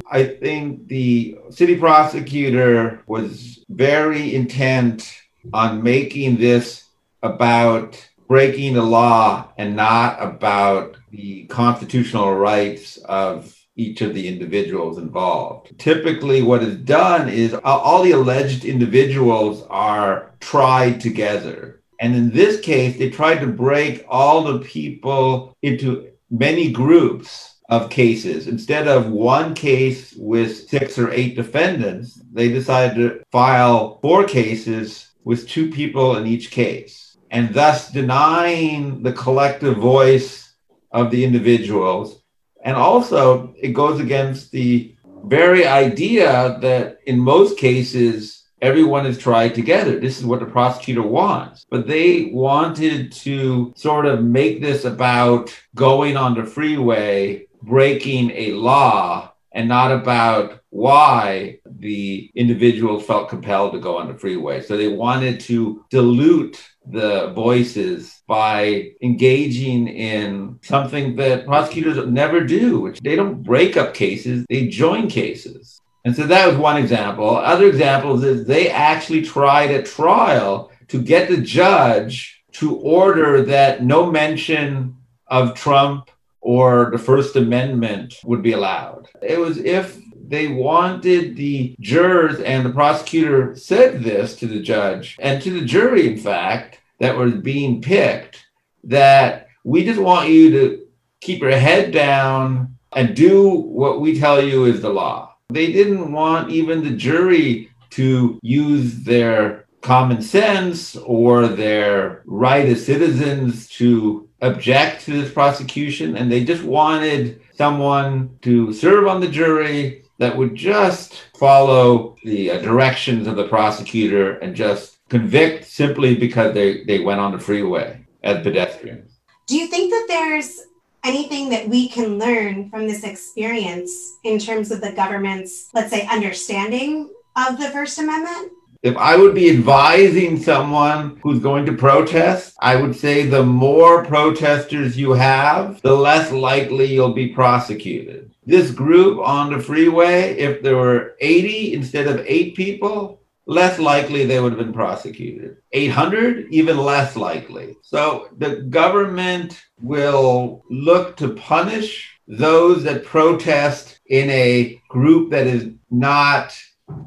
I 0.10 0.24
think 0.26 0.88
the 0.88 1.38
city 1.50 1.78
prosecutor 1.78 3.04
was 3.08 3.64
very 3.70 4.34
intent 4.36 5.22
on 5.54 5.84
making 5.84 6.38
this 6.38 6.86
about 7.24 8.10
breaking 8.28 8.74
the 8.74 8.84
law 8.84 9.50
and 9.58 9.76
not 9.76 10.22
about 10.22 10.98
the 11.12 11.46
constitutional 11.46 12.36
rights 12.36 12.98
of 12.98 13.54
each 13.76 14.02
of 14.02 14.14
the 14.14 14.28
individuals 14.28 14.98
involved. 14.98 15.78
Typically, 15.78 16.42
what 16.42 16.64
is 16.64 16.78
done 16.78 17.30
is 17.30 17.54
all 17.64 18.04
the 18.04 18.12
alleged 18.12 18.66
individuals 18.66 19.66
are 19.70 20.32
tried 20.40 21.00
together. 21.00 21.82
And 22.00 22.16
in 22.16 22.32
this 22.32 22.60
case, 22.60 22.98
they 22.98 23.10
tried 23.10 23.40
to 23.40 23.48
break 23.48 24.06
all 24.08 24.44
the 24.44 24.60
people 24.60 25.56
into 25.62 26.10
many 26.30 26.72
groups 26.72 27.57
of 27.70 27.90
cases. 27.90 28.48
Instead 28.48 28.88
of 28.88 29.12
one 29.12 29.54
case 29.54 30.14
with 30.18 30.70
six 30.70 30.98
or 30.98 31.12
eight 31.12 31.36
defendants, 31.36 32.22
they 32.32 32.50
decided 32.50 32.96
to 32.96 33.24
file 33.32 34.00
four 34.02 34.24
cases 34.24 35.12
with 35.24 35.48
two 35.48 35.70
people 35.70 36.16
in 36.18 36.26
each 36.26 36.52
case, 36.52 37.18
and 37.32 37.54
thus 37.54 37.92
denying 37.92 39.04
the 39.04 39.12
collective 39.12 39.78
voice 39.78 40.54
of 40.92 41.12
the 41.12 41.26
individuals 41.26 42.22
and 42.68 42.76
also, 42.76 43.54
it 43.58 43.70
goes 43.70 44.02
against 44.02 44.52
the 44.52 44.94
very 45.24 45.66
idea 45.66 46.58
that 46.62 47.00
in 47.06 47.18
most 47.18 47.58
cases, 47.58 48.44
everyone 48.62 49.06
is 49.06 49.18
tried 49.18 49.56
together. 49.56 49.98
This 49.98 50.20
is 50.20 50.26
what 50.26 50.42
the 50.42 50.48
prosecutor 50.48 51.02
wants. 51.02 51.66
But 51.70 51.88
they 51.88 52.26
wanted 52.26 53.14
to 53.24 53.74
sort 53.78 54.06
of 54.06 54.22
make 54.22 54.62
this 54.62 54.84
about 54.84 55.58
going 55.76 56.18
on 56.18 56.36
the 56.36 56.44
freeway, 56.44 57.47
breaking 57.62 58.32
a 58.32 58.54
law, 58.54 59.34
and 59.52 59.68
not 59.68 59.92
about 59.92 60.62
why 60.70 61.58
the 61.66 62.30
individuals 62.36 63.04
felt 63.06 63.30
compelled 63.30 63.74
to 63.74 63.80
go 63.80 63.98
on 63.98 64.08
the 64.08 64.14
freeway. 64.14 64.62
So 64.62 64.78
they 64.78 64.90
wanted 64.90 65.40
to 65.42 65.84
dilute 65.90 66.64
the 66.86 67.32
voices 67.32 68.22
by 68.28 68.92
engaging 69.02 69.88
in 69.88 70.60
something 70.62 71.16
that 71.16 71.46
prosecutors 71.46 71.98
never 72.08 72.42
do, 72.44 72.80
which 72.82 73.00
they 73.00 73.16
don't 73.16 73.42
break 73.42 73.78
up 73.78 73.94
cases, 73.94 74.46
they 74.48 74.68
join 74.68 75.10
cases. 75.10 75.82
And 76.06 76.16
so 76.16 76.28
that 76.28 76.48
was 76.48 76.58
one 76.58 76.78
example. 76.78 77.28
Other 77.28 77.68
examples 77.68 78.24
is 78.24 78.46
they 78.46 78.70
actually 78.70 79.24
tried 79.24 79.72
at 79.72 79.86
trial 79.86 80.72
to 80.90 81.02
get 81.02 81.30
the 81.30 81.38
judge 81.38 82.44
to 82.54 82.78
order 82.78 83.42
that 83.44 83.84
no 83.84 84.10
mention 84.12 84.96
of 85.28 85.54
Trump 85.56 86.10
or 86.42 86.90
the 86.92 86.98
First 86.98 87.36
Amendment 87.36 88.16
would 88.24 88.42
be 88.42 88.54
allowed. 88.54 89.08
It 89.22 89.40
was 89.40 89.58
if 89.58 90.00
they 90.28 90.48
wanted 90.48 91.36
the 91.36 91.76
jurors, 91.80 92.40
and 92.42 92.66
the 92.66 92.72
prosecutor 92.72 93.56
said 93.56 94.04
this 94.04 94.36
to 94.38 94.48
the 94.48 94.62
judge 94.62 95.18
and 95.20 95.42
to 95.42 95.52
the 95.52 95.66
jury, 95.66 96.08
in 96.08 96.18
fact, 96.18 96.82
that 97.00 97.16
was 97.16 97.34
being 97.36 97.82
picked, 97.82 98.46
that 98.84 99.48
we 99.64 99.86
just 99.86 100.00
want 100.00 100.30
you 100.30 100.50
to 100.52 100.86
keep 101.22 101.42
your 101.42 101.52
head 101.52 101.92
down 101.92 102.76
and 102.94 103.16
do 103.16 103.50
what 103.50 104.02
we 104.02 104.20
tell 104.20 104.42
you 104.42 104.66
is 104.66 104.82
the 104.82 104.90
law. 104.90 105.36
They 105.50 105.72
didn't 105.72 106.12
want 106.12 106.50
even 106.50 106.84
the 106.84 106.96
jury 106.96 107.70
to 107.92 108.40
use 108.42 109.04
their 109.04 109.66
common 109.82 110.22
sense 110.22 110.96
or 110.98 111.48
their 111.48 112.24
right 112.26 112.68
as 112.68 112.86
citizens 112.86 113.70
to 113.70 114.27
object 114.42 115.06
to 115.06 115.22
this 115.22 115.32
prosecution. 115.32 116.18
And 116.18 116.32
they 116.32 116.44
just 116.44 116.64
wanted 116.64 117.42
someone 117.56 118.38
to 118.44 118.74
serve 118.74 119.08
on 119.08 119.22
the 119.22 119.28
jury 119.28 120.04
that 120.20 120.36
would 120.36 120.56
just 120.56 121.24
follow 121.38 122.16
the 122.24 122.52
uh, 122.52 122.62
directions 122.62 123.28
of 123.28 123.36
the 123.36 123.48
prosecutor 123.48 124.38
and 124.40 124.56
just 124.56 124.98
convict 125.10 125.66
simply 125.66 126.16
because 126.16 126.54
they, 126.54 126.84
they 126.84 127.00
went 127.00 127.20
on 127.20 127.32
the 127.32 127.40
freeway 127.40 128.06
as 128.24 128.44
pedestrians. 128.44 129.12
Do 129.48 129.56
you 129.56 129.68
think 129.68 129.92
that 129.92 130.06
there's 130.08 130.60
anything 131.04 131.50
that 131.50 131.70
we 131.70 131.88
can 131.88 132.18
learn 132.18 132.70
from 132.70 132.88
this 132.88 133.04
experience 133.04 134.18
in 134.24 134.40
terms 134.40 134.72
of 134.72 134.82
the 134.82 134.92
government's, 134.92 135.70
let's 135.74 135.90
say, 135.90 136.06
understanding 136.08 137.10
of 137.38 137.60
the 137.60 137.70
First 137.70 137.98
Amendment? 138.00 138.52
If 138.84 138.96
I 138.98 139.16
would 139.18 139.34
be 139.34 139.50
advising 139.50 140.42
someone 140.42 141.20
who's 141.24 141.40
going 141.40 141.66
to 141.66 141.74
protest, 141.74 142.56
I 142.60 142.76
would 142.76 142.96
say 142.96 143.26
the 143.26 143.44
more 143.44 144.06
protesters 144.06 144.98
you 144.98 145.14
have, 145.14 145.82
the 145.82 145.96
less 145.96 146.32
likely 146.32 146.86
you'll 146.86 147.14
be 147.14 147.30
prosecuted. 147.30 148.32
This 148.46 148.72
group 148.72 149.20
on 149.20 149.52
the 149.52 149.60
freeway, 149.60 150.38
if 150.38 150.62
there 150.62 150.78
were 150.78 151.16
80 151.20 151.74
instead 151.74 152.08
of 152.08 152.24
eight 152.26 152.56
people, 152.56 153.22
less 153.46 153.80
likely 153.80 154.26
they 154.26 154.40
would 154.40 154.54
have 154.54 154.60
been 154.60 154.74
prosecuted. 154.74 155.58
800, 155.72 156.48
even 156.52 156.78
less 156.78 157.16
likely. 157.16 157.76
So 157.82 158.30
the 158.38 158.58
government 158.62 159.62
will 159.82 160.64
look 160.70 161.18
to 161.18 161.34
punish 161.34 162.18
those 162.28 162.84
that 162.84 163.06
protest 163.06 164.00
in 164.06 164.30
a 164.30 164.82
group 164.90 165.32
that 165.32 165.48
is 165.48 165.70
not 165.90 166.58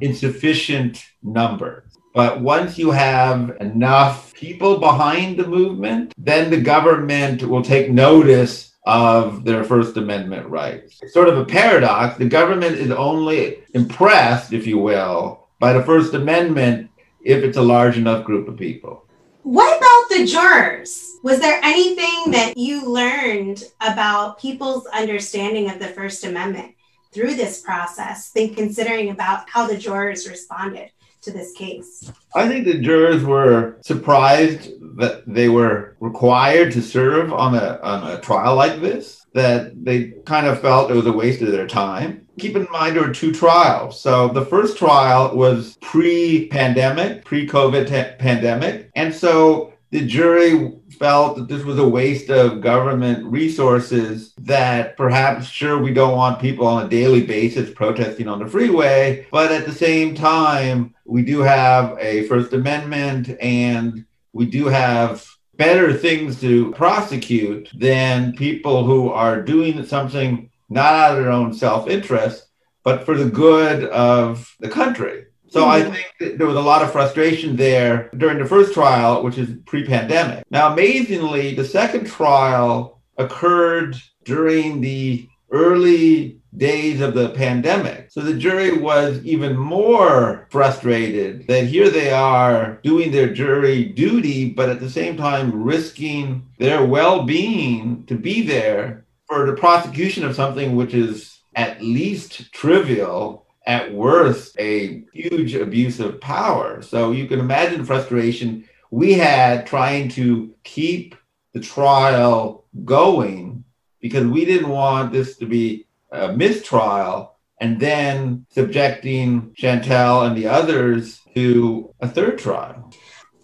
insufficient 0.01 1.05
numbers. 1.23 1.83
But 2.13 2.41
once 2.41 2.77
you 2.77 2.91
have 2.91 3.55
enough 3.61 4.33
people 4.33 4.79
behind 4.79 5.37
the 5.37 5.47
movement, 5.47 6.13
then 6.17 6.49
the 6.49 6.59
government 6.59 7.41
will 7.43 7.61
take 7.61 7.89
notice 7.89 8.73
of 8.85 9.45
their 9.45 9.63
First 9.63 9.95
Amendment 9.95 10.47
rights. 10.47 10.99
It's 11.01 11.13
sort 11.13 11.29
of 11.29 11.37
a 11.37 11.45
paradox. 11.45 12.17
The 12.17 12.27
government 12.27 12.75
is 12.75 12.91
only 12.91 13.63
impressed, 13.73 14.53
if 14.53 14.67
you 14.67 14.79
will, 14.79 15.47
by 15.59 15.73
the 15.73 15.83
First 15.83 16.13
Amendment 16.13 16.89
if 17.23 17.43
it's 17.43 17.57
a 17.57 17.61
large 17.61 17.97
enough 17.97 18.25
group 18.25 18.47
of 18.47 18.57
people. 18.57 19.05
What 19.43 19.77
about 19.77 20.17
the 20.17 20.25
jurors? 20.25 21.17
Was 21.23 21.39
there 21.39 21.59
anything 21.63 22.31
that 22.31 22.57
you 22.57 22.85
learned 22.85 23.63
about 23.79 24.39
people's 24.39 24.85
understanding 24.87 25.69
of 25.69 25.79
the 25.79 25.87
First 25.87 26.23
Amendment? 26.25 26.73
Through 27.13 27.35
this 27.35 27.61
process, 27.61 28.29
think 28.29 28.55
considering 28.55 29.09
about 29.09 29.49
how 29.49 29.67
the 29.67 29.77
jurors 29.77 30.27
responded 30.27 30.91
to 31.21 31.31
this 31.31 31.51
case? 31.53 32.11
I 32.33 32.47
think 32.47 32.65
the 32.65 32.79
jurors 32.79 33.23
were 33.23 33.77
surprised 33.81 34.71
that 34.97 35.23
they 35.27 35.49
were 35.49 35.95
required 35.99 36.71
to 36.73 36.81
serve 36.81 37.31
on 37.31 37.55
a, 37.55 37.79
on 37.83 38.11
a 38.11 38.19
trial 38.21 38.55
like 38.55 38.81
this, 38.81 39.25
that 39.33 39.83
they 39.85 40.13
kind 40.25 40.47
of 40.47 40.61
felt 40.61 40.91
it 40.91 40.95
was 40.95 41.05
a 41.05 41.11
waste 41.11 41.41
of 41.41 41.51
their 41.51 41.67
time. 41.67 42.27
Keep 42.39 42.55
in 42.55 42.67
mind 42.71 42.95
there 42.95 43.07
were 43.07 43.13
two 43.13 43.31
trials. 43.31 44.01
So 44.01 44.29
the 44.29 44.45
first 44.45 44.77
trial 44.77 45.35
was 45.35 45.77
pre 45.81 46.47
pandemic, 46.47 47.23
pre 47.23 47.47
COVID 47.47 48.17
pandemic. 48.17 48.89
And 48.95 49.13
so 49.13 49.73
the 49.91 50.05
jury 50.05 50.73
felt 51.01 51.35
that 51.35 51.47
this 51.47 51.63
was 51.63 51.79
a 51.79 51.87
waste 51.87 52.29
of 52.29 52.61
government 52.61 53.25
resources 53.25 54.35
that 54.35 54.95
perhaps 54.95 55.47
sure 55.47 55.81
we 55.81 55.91
don't 55.91 56.15
want 56.15 56.39
people 56.39 56.67
on 56.67 56.85
a 56.85 56.89
daily 56.89 57.23
basis 57.23 57.73
protesting 57.73 58.27
on 58.27 58.37
the 58.37 58.45
freeway 58.45 59.25
but 59.31 59.51
at 59.51 59.65
the 59.65 59.73
same 59.73 60.13
time 60.13 60.93
we 61.05 61.23
do 61.23 61.39
have 61.39 61.97
a 61.99 62.27
first 62.27 62.53
amendment 62.53 63.35
and 63.41 64.05
we 64.31 64.45
do 64.45 64.67
have 64.67 65.27
better 65.55 65.91
things 65.91 66.39
to 66.39 66.71
prosecute 66.73 67.67
than 67.73 68.35
people 68.35 68.85
who 68.85 69.09
are 69.09 69.41
doing 69.41 69.83
something 69.83 70.51
not 70.69 70.93
out 70.93 71.17
of 71.17 71.23
their 71.23 71.31
own 71.31 71.51
self-interest 71.51 72.45
but 72.83 73.03
for 73.07 73.17
the 73.17 73.29
good 73.29 73.85
of 73.85 74.55
the 74.59 74.69
country 74.69 75.25
so 75.51 75.67
I 75.67 75.83
think 75.83 76.37
there 76.37 76.47
was 76.47 76.55
a 76.55 76.61
lot 76.61 76.81
of 76.81 76.93
frustration 76.93 77.57
there 77.57 78.09
during 78.17 78.39
the 78.39 78.45
first 78.45 78.73
trial, 78.73 79.21
which 79.21 79.37
is 79.37 79.49
pre 79.65 79.85
pandemic. 79.85 80.45
Now, 80.49 80.71
amazingly, 80.71 81.55
the 81.55 81.65
second 81.65 82.07
trial 82.07 83.01
occurred 83.17 83.97
during 84.23 84.79
the 84.79 85.27
early 85.51 86.39
days 86.55 87.01
of 87.01 87.13
the 87.13 87.29
pandemic. 87.29 88.11
So 88.11 88.21
the 88.21 88.33
jury 88.33 88.77
was 88.77 89.23
even 89.25 89.57
more 89.57 90.47
frustrated 90.51 91.47
that 91.47 91.65
here 91.65 91.89
they 91.89 92.11
are 92.11 92.79
doing 92.83 93.11
their 93.11 93.33
jury 93.33 93.85
duty, 93.85 94.49
but 94.49 94.69
at 94.69 94.79
the 94.79 94.89
same 94.89 95.17
time 95.17 95.63
risking 95.63 96.47
their 96.59 96.85
well 96.85 97.23
being 97.23 98.05
to 98.05 98.15
be 98.15 98.41
there 98.41 99.05
for 99.27 99.45
the 99.45 99.53
prosecution 99.53 100.23
of 100.23 100.35
something 100.35 100.75
which 100.75 100.93
is 100.93 101.39
at 101.55 101.81
least 101.81 102.51
trivial 102.53 103.45
at 103.65 103.93
worst 103.93 104.59
a 104.59 105.03
huge 105.13 105.55
abuse 105.55 105.99
of 105.99 106.19
power. 106.19 106.81
So 106.81 107.11
you 107.11 107.27
can 107.27 107.39
imagine 107.39 107.79
the 107.79 107.85
frustration 107.85 108.67
we 108.89 109.13
had 109.13 109.65
trying 109.65 110.09
to 110.09 110.53
keep 110.63 111.15
the 111.53 111.59
trial 111.59 112.65
going 112.85 113.63
because 114.01 114.25
we 114.25 114.45
didn't 114.45 114.69
want 114.69 115.11
this 115.11 115.37
to 115.37 115.45
be 115.45 115.87
a 116.11 116.33
mistrial 116.33 117.37
and 117.59 117.79
then 117.79 118.45
subjecting 118.49 119.51
Chantel 119.51 120.27
and 120.27 120.35
the 120.35 120.47
others 120.47 121.21
to 121.35 121.93
a 122.01 122.07
third 122.07 122.39
trial. 122.39 122.91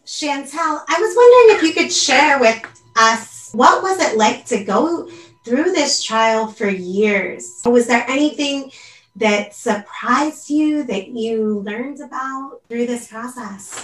Chantel, 0.05 0.81
I 0.87 0.97
was 0.99 1.15
wondering 1.15 1.57
if 1.57 1.63
you 1.63 1.81
could 1.81 1.91
share 1.91 2.39
with 2.39 2.61
us 2.97 3.51
what 3.53 3.83
was 3.83 3.99
it 3.99 4.17
like 4.17 4.45
to 4.45 4.63
go 4.63 5.09
through 5.45 5.71
this 5.71 6.03
trial 6.03 6.47
for 6.47 6.67
years? 6.67 7.61
Was 7.65 7.87
there 7.87 8.05
anything 8.09 8.71
that 9.17 9.53
surprised 9.53 10.49
you 10.49 10.83
that 10.83 11.09
you 11.09 11.59
learned 11.65 11.99
about 11.99 12.61
through 12.69 12.85
this 12.85 13.07
process? 13.07 13.83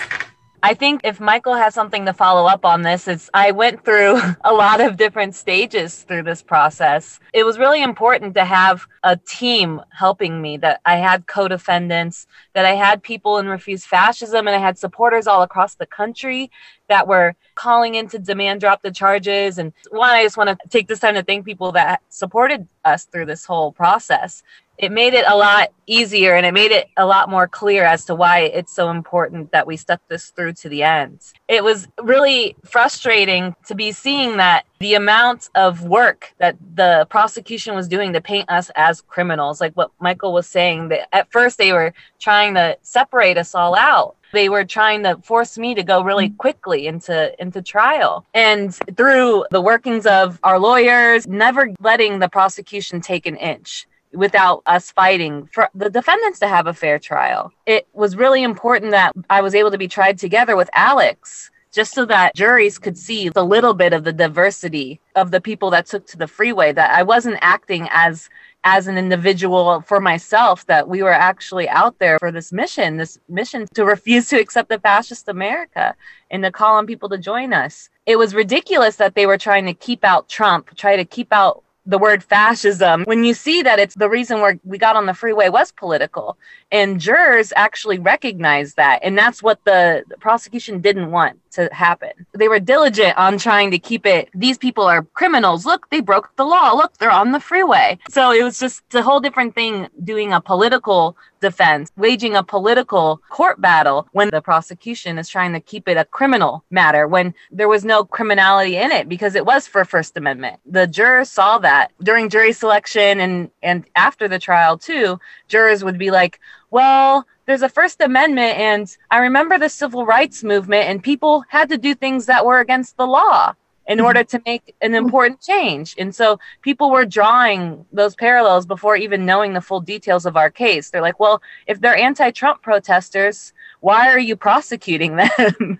I 0.65 0.73
think 0.73 1.01
if 1.03 1.19
Michael 1.19 1.55
has 1.55 1.73
something 1.73 2.05
to 2.05 2.13
follow 2.13 2.47
up 2.47 2.63
on 2.63 2.83
this, 2.83 3.09
it's 3.09 3.29
I 3.33 3.51
went 3.51 3.83
through 3.83 4.21
a 4.45 4.53
lot 4.53 4.79
of 4.79 4.95
different 4.95 5.35
stages 5.35 6.03
through 6.03 6.23
this 6.23 6.41
process. 6.41 7.19
It 7.33 7.43
was 7.43 7.59
really 7.59 7.83
important 7.83 8.33
to 8.35 8.45
have 8.45 8.87
a 9.03 9.17
team 9.17 9.81
helping 9.89 10.41
me, 10.41 10.55
that 10.57 10.79
I 10.85 10.95
had 10.95 11.27
co 11.27 11.49
defendants, 11.49 12.27
that 12.53 12.65
I 12.65 12.75
had 12.75 13.03
people 13.03 13.39
in 13.39 13.47
Refuse 13.47 13.85
Fascism, 13.85 14.47
and 14.47 14.55
I 14.55 14.59
had 14.59 14.77
supporters 14.77 15.27
all 15.27 15.41
across 15.41 15.75
the 15.75 15.85
country 15.85 16.49
that 16.87 17.09
were 17.09 17.35
calling 17.55 17.95
in 17.95 18.07
to 18.09 18.19
demand 18.19 18.61
drop 18.61 18.83
the 18.83 18.91
charges. 18.91 19.57
And 19.57 19.73
one, 19.89 20.11
I 20.11 20.23
just 20.23 20.37
want 20.37 20.49
to 20.49 20.57
take 20.69 20.87
this 20.87 20.99
time 20.99 21.15
to 21.15 21.23
thank 21.23 21.43
people 21.43 21.73
that 21.73 22.01
supported 22.07 22.69
us 22.85 23.03
through 23.03 23.25
this 23.25 23.43
whole 23.43 23.73
process 23.73 24.43
it 24.77 24.91
made 24.91 25.13
it 25.13 25.25
a 25.27 25.35
lot 25.35 25.69
easier 25.85 26.35
and 26.35 26.45
it 26.45 26.53
made 26.53 26.71
it 26.71 26.87
a 26.97 27.05
lot 27.05 27.29
more 27.29 27.47
clear 27.47 27.83
as 27.83 28.05
to 28.05 28.15
why 28.15 28.39
it's 28.39 28.73
so 28.73 28.89
important 28.89 29.51
that 29.51 29.67
we 29.67 29.77
stuck 29.77 30.01
this 30.07 30.29
through 30.29 30.53
to 30.53 30.69
the 30.69 30.83
end. 30.83 31.19
It 31.47 31.63
was 31.63 31.87
really 32.01 32.55
frustrating 32.65 33.55
to 33.65 33.75
be 33.75 33.91
seeing 33.91 34.37
that 34.37 34.65
the 34.79 34.95
amount 34.95 35.49
of 35.55 35.83
work 35.83 36.33
that 36.39 36.57
the 36.75 37.05
prosecution 37.09 37.75
was 37.75 37.87
doing 37.87 38.13
to 38.13 38.21
paint 38.21 38.49
us 38.49 38.71
as 38.75 39.01
criminals, 39.01 39.61
like 39.61 39.73
what 39.73 39.91
Michael 39.99 40.33
was 40.33 40.47
saying, 40.47 40.89
that 40.89 41.07
at 41.15 41.31
first 41.31 41.57
they 41.57 41.71
were 41.71 41.93
trying 42.19 42.55
to 42.55 42.77
separate 42.81 43.37
us 43.37 43.53
all 43.53 43.75
out. 43.75 44.15
They 44.33 44.49
were 44.49 44.65
trying 44.65 45.03
to 45.03 45.17
force 45.23 45.59
me 45.59 45.75
to 45.75 45.83
go 45.83 46.01
really 46.01 46.31
quickly 46.31 46.87
into 46.87 47.39
into 47.39 47.61
trial. 47.61 48.25
And 48.33 48.73
through 48.97 49.45
the 49.51 49.61
workings 49.61 50.07
of 50.07 50.39
our 50.43 50.57
lawyers 50.57 51.27
never 51.27 51.69
letting 51.79 52.17
the 52.17 52.29
prosecution 52.29 52.99
take 52.99 53.27
an 53.27 53.35
inch 53.35 53.87
without 54.13 54.61
us 54.65 54.91
fighting 54.91 55.47
for 55.51 55.69
the 55.73 55.89
defendants 55.89 56.39
to 56.39 56.47
have 56.47 56.67
a 56.67 56.73
fair 56.73 56.99
trial. 56.99 57.51
It 57.65 57.87
was 57.93 58.15
really 58.15 58.43
important 58.43 58.91
that 58.91 59.13
I 59.29 59.41
was 59.41 59.55
able 59.55 59.71
to 59.71 59.77
be 59.77 59.87
tried 59.87 60.17
together 60.17 60.55
with 60.55 60.69
Alex 60.73 61.51
just 61.73 61.93
so 61.93 62.05
that 62.05 62.35
juries 62.35 62.77
could 62.77 62.97
see 62.97 63.31
a 63.35 63.43
little 63.43 63.73
bit 63.73 63.93
of 63.93 64.03
the 64.03 64.13
diversity 64.13 65.01
of 65.15 65.31
the 65.31 65.41
people 65.41 65.71
that 65.71 65.87
took 65.87 66.05
to 66.05 66.17
the 66.17 66.27
freeway 66.27 66.71
that 66.71 66.91
I 66.91 67.03
wasn't 67.03 67.39
acting 67.41 67.87
as 67.91 68.29
as 68.65 68.87
an 68.87 68.97
individual 68.97 69.81
for 69.81 69.99
myself 69.99 70.65
that 70.67 70.87
we 70.87 71.03
were 71.03 71.11
actually 71.11 71.67
out 71.67 71.99
there 71.99 72.17
for 72.19 72.31
this 72.31 72.53
mission 72.53 72.97
this 72.97 73.19
mission 73.27 73.67
to 73.73 73.83
refuse 73.83 74.29
to 74.29 74.39
accept 74.39 74.69
the 74.69 74.79
fascist 74.79 75.27
America 75.27 75.95
and 76.31 76.43
to 76.43 76.51
call 76.51 76.75
on 76.75 76.85
people 76.85 77.09
to 77.09 77.17
join 77.17 77.53
us 77.53 77.89
it 78.05 78.17
was 78.17 78.35
ridiculous 78.35 78.95
that 78.95 79.15
they 79.15 79.25
were 79.25 79.37
trying 79.37 79.65
to 79.65 79.73
keep 79.73 80.05
out 80.05 80.29
Trump 80.29 80.73
try 80.77 80.95
to 80.95 81.03
keep 81.03 81.33
out 81.33 81.63
the 81.85 81.97
word 81.97 82.23
fascism 82.23 83.03
when 83.03 83.23
you 83.23 83.33
see 83.33 83.61
that 83.61 83.79
it's 83.79 83.95
the 83.95 84.09
reason 84.09 84.39
where 84.39 84.57
we 84.63 84.77
got 84.77 84.95
on 84.95 85.05
the 85.05 85.13
freeway 85.13 85.49
was 85.49 85.71
political. 85.71 86.37
And 86.71 86.99
jurors 86.99 87.51
actually 87.55 87.99
recognize 87.99 88.75
that. 88.75 88.99
And 89.03 89.17
that's 89.17 89.43
what 89.43 89.63
the, 89.65 90.03
the, 90.07 90.17
prosecution 90.17 90.79
didn't 90.79 91.11
want 91.11 91.37
to 91.51 91.69
happen. 91.73 92.11
They 92.33 92.47
were 92.47 92.59
diligent 92.59 93.17
on 93.17 93.37
trying 93.37 93.71
to 93.71 93.79
keep 93.79 94.05
it 94.05 94.29
these 94.33 94.57
people 94.57 94.85
are 94.85 95.03
criminals. 95.13 95.65
Look 95.65 95.89
they 95.89 95.99
broke 95.99 96.35
the 96.37 96.45
law. 96.45 96.71
Look 96.73 96.97
they're 96.97 97.11
on 97.11 97.31
the 97.31 97.39
freeway. 97.39 97.99
So 98.09 98.31
it 98.31 98.43
was 98.43 98.59
just 98.59 98.81
a 98.95 99.03
whole 99.03 99.19
different 99.19 99.53
thing 99.53 99.89
doing 100.03 100.33
a 100.33 100.41
political 100.41 101.17
defense, 101.43 101.91
waging 101.95 102.35
a 102.35 102.41
political 102.41 103.21
court 103.29 103.61
battle 103.61 104.07
when 104.13 104.29
the 104.31 104.41
prosecution 104.41 105.19
is 105.19 105.29
trying 105.29 105.53
to 105.53 105.59
keep 105.59 105.87
it 105.87 105.97
a 105.97 106.05
criminal 106.05 106.63
matter 106.71 107.07
when 107.07 107.35
there 107.51 107.67
was 107.67 107.85
no 107.85 108.03
criminality 108.03 108.77
in 108.77 108.91
it 108.91 109.07
because 109.07 109.35
it 109.35 109.45
was 109.45 109.67
for 109.67 109.85
First 109.85 110.17
Amendment. 110.17 110.59
The 110.65 110.87
jurors 110.87 111.29
saw 111.29 111.59
that 111.59 111.91
during 112.01 112.29
jury 112.29 112.53
selection 112.53 113.19
and, 113.19 113.51
and 113.61 113.85
after 113.95 114.27
the 114.27 114.39
trial, 114.39 114.77
too. 114.77 115.19
Jurors 115.49 115.83
would 115.83 115.99
be 115.99 116.09
like, 116.09 116.39
well, 116.71 117.27
there's 117.45 117.61
a 117.61 117.69
First 117.69 117.99
Amendment, 118.01 118.57
and 118.57 118.97
I 119.11 119.19
remember 119.19 119.59
the 119.59 119.67
civil 119.69 120.05
rights 120.05 120.43
movement, 120.43 120.85
and 120.89 121.03
people 121.03 121.43
had 121.49 121.67
to 121.69 121.77
do 121.77 121.93
things 121.93 122.25
that 122.27 122.45
were 122.45 122.59
against 122.61 122.95
the 122.95 123.05
law 123.05 123.53
in 123.87 123.97
mm-hmm. 123.97 124.05
order 124.05 124.23
to 124.23 124.41
make 124.45 124.75
an 124.81 124.95
important 124.95 125.41
change. 125.41 125.95
And 125.97 126.13
so 126.13 126.39
people 126.61 126.89
were 126.89 127.05
drawing 127.05 127.85
those 127.91 128.15
parallels 128.15 128.65
before 128.65 128.95
even 128.95 129.25
knowing 129.25 129.53
the 129.53 129.61
full 129.61 129.81
details 129.81 130.25
of 130.25 130.37
our 130.37 130.49
case. 130.49 130.89
They're 130.89 131.01
like, 131.01 131.19
well, 131.19 131.41
if 131.67 131.81
they're 131.81 131.95
anti 131.95 132.31
Trump 132.31 132.61
protesters, 132.61 133.53
why 133.81 134.09
are 134.09 134.19
you 134.19 134.35
prosecuting 134.35 135.17
them? 135.17 135.29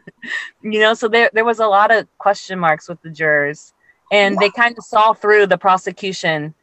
you 0.62 0.80
know, 0.80 0.94
so 0.94 1.08
there, 1.08 1.30
there 1.34 1.46
was 1.46 1.60
a 1.60 1.68
lot 1.68 1.92
of 1.92 2.08
question 2.18 2.60
marks 2.60 2.90
with 2.90 3.02
the 3.02 3.10
jurors. 3.10 3.74
And 4.12 4.38
they 4.38 4.52
kind 4.52 4.78
of 4.78 4.84
saw 4.84 5.14
through 5.14 5.48
the 5.48 5.58
prosecution 5.58 6.54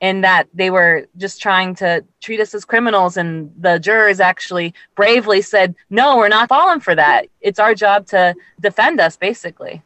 in 0.00 0.20
that 0.20 0.46
they 0.54 0.70
were 0.70 1.06
just 1.16 1.42
trying 1.42 1.74
to 1.74 2.04
treat 2.20 2.38
us 2.38 2.54
as 2.54 2.64
criminals. 2.64 3.16
And 3.16 3.52
the 3.58 3.78
jurors 3.78 4.20
actually 4.20 4.74
bravely 4.94 5.42
said, 5.42 5.74
no, 5.90 6.16
we're 6.16 6.28
not 6.28 6.48
falling 6.48 6.78
for 6.78 6.94
that. 6.94 7.26
It's 7.40 7.58
our 7.58 7.74
job 7.74 8.06
to 8.08 8.34
defend 8.60 9.00
us, 9.00 9.16
basically 9.16 9.82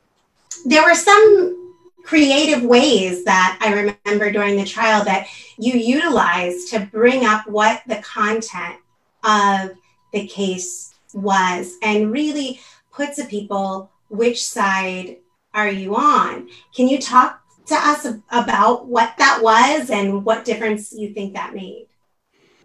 there 0.65 0.83
were 0.83 0.95
some 0.95 1.75
creative 2.05 2.63
ways 2.63 3.25
that 3.25 3.59
I 3.61 3.73
remember 3.73 4.31
during 4.31 4.57
the 4.57 4.65
trial 4.65 5.05
that 5.05 5.27
you 5.59 5.73
utilized 5.73 6.69
to 6.71 6.81
bring 6.81 7.25
up 7.25 7.49
what 7.49 7.83
the 7.87 7.97
content 7.97 8.77
of 9.25 9.71
the 10.13 10.27
case 10.27 10.95
was 11.15 11.77
and 11.83 12.13
really 12.13 12.61
put 12.93 13.15
to 13.15 13.25
people 13.25 13.91
which 14.09 14.45
side 14.45 15.17
are 15.55 15.69
you 15.69 15.97
on. 15.97 16.49
Can 16.75 16.89
you 16.89 17.01
talk 17.01 17.41
to 17.67 17.75
us 17.75 18.07
about 18.31 18.87
what 18.87 19.15
that 19.19 19.41
was 19.43 19.91
and 19.91 20.25
what 20.25 20.45
difference 20.45 20.93
you 20.93 21.15
think 21.15 21.35
that 21.35 21.55
made? 21.55 21.87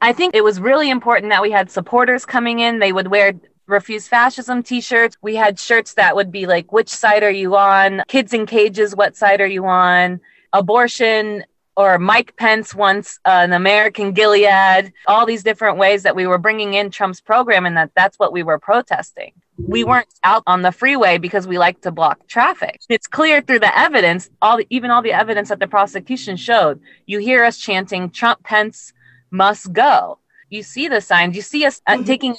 I 0.02 0.14
think 0.14 0.36
it 0.36 0.44
was 0.44 0.60
really 0.60 0.90
important 0.90 1.30
that 1.32 1.42
we 1.42 1.52
had 1.52 1.70
supporters 1.70 2.26
coming 2.26 2.60
in. 2.60 2.80
They 2.80 2.94
would 2.94 3.08
wear 3.08 3.34
refuse 3.70 4.08
fascism 4.08 4.64
t-shirts 4.64 5.16
we 5.22 5.36
had 5.36 5.60
shirts 5.60 5.94
that 5.94 6.16
would 6.16 6.32
be 6.32 6.46
like 6.46 6.72
which 6.72 6.90
side 6.90 7.24
are 7.24 7.32
you 7.32 7.56
on 7.56 8.02
kids 8.08 8.34
in 8.34 8.46
cages 8.46 8.96
what 8.96 9.16
side 9.16 9.42
are 9.42 9.48
you 9.48 9.66
on 9.66 10.20
abortion 10.54 11.44
or 11.78 12.00
mike 12.00 12.36
pence 12.36 12.74
wants 12.74 13.20
uh, 13.26 13.42
an 13.44 13.54
american 13.54 14.12
gilead 14.12 14.92
all 15.08 15.26
these 15.26 15.44
different 15.44 15.78
ways 15.78 16.04
that 16.04 16.16
we 16.16 16.26
were 16.26 16.38
bringing 16.38 16.74
in 16.74 16.90
trump's 16.90 17.22
program 17.22 17.66
and 17.66 17.78
that 17.78 17.92
that's 17.96 18.18
what 18.18 18.34
we 18.34 18.44
were 18.44 18.60
protesting 18.60 19.32
we 19.68 19.84
weren't 19.84 20.08
out 20.24 20.44
on 20.48 20.62
the 20.62 20.72
freeway 20.72 21.18
because 21.18 21.46
we 21.46 21.58
like 21.58 21.82
to 21.82 21.92
block 21.92 22.26
traffic. 22.28 22.80
It's 22.88 23.08
clear 23.08 23.42
through 23.42 23.60
the 23.60 23.78
evidence, 23.78 24.30
all 24.42 24.56
the, 24.56 24.68
even 24.70 24.90
all 24.90 25.02
the 25.02 25.12
evidence 25.12 25.50
that 25.50 25.60
the 25.60 25.68
prosecution 25.68 26.38
showed. 26.38 26.80
You 27.08 27.20
hear 27.20 27.44
us 27.44 27.58
chanting, 27.58 28.10
"Trump 28.10 28.42
Pence 28.44 28.94
must 29.32 29.74
go." 29.74 30.20
you 30.50 30.64
see 30.64 30.88
the 30.88 31.02
signs. 31.02 31.36
You 31.36 31.42
see 31.42 31.66
us 31.66 31.82
uh, 31.88 32.04
taking 32.04 32.36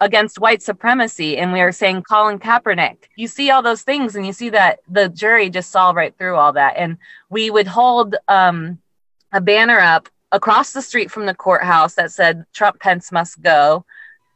against 0.00 0.38
white 0.38 0.62
supremacy, 0.62 1.38
and 1.38 1.52
we 1.52 1.60
are 1.60 1.72
saying 1.72 2.02
Colin 2.02 2.38
Kaepernick. 2.38 2.96
You 3.16 3.28
see 3.28 3.50
all 3.50 3.62
those 3.62 3.82
things, 3.82 4.16
and 4.16 4.26
you 4.26 4.32
see 4.32 4.50
that 4.50 4.80
the 4.88 5.08
jury 5.08 5.50
just 5.50 5.70
saw 5.70 5.90
right 5.90 6.16
through 6.16 6.36
all 6.36 6.52
that. 6.54 6.74
And 6.76 6.98
we 7.30 7.50
would 7.50 7.66
hold 7.66 8.16
um, 8.28 8.78
a 9.32 9.40
banner 9.40 9.78
up 9.78 10.08
across 10.32 10.72
the 10.72 10.82
street 10.82 11.10
from 11.10 11.26
the 11.26 11.34
courthouse 11.34 11.94
that 11.94 12.12
said 12.12 12.44
Trump 12.52 12.80
Pence 12.80 13.12
must 13.12 13.40
go. 13.42 13.84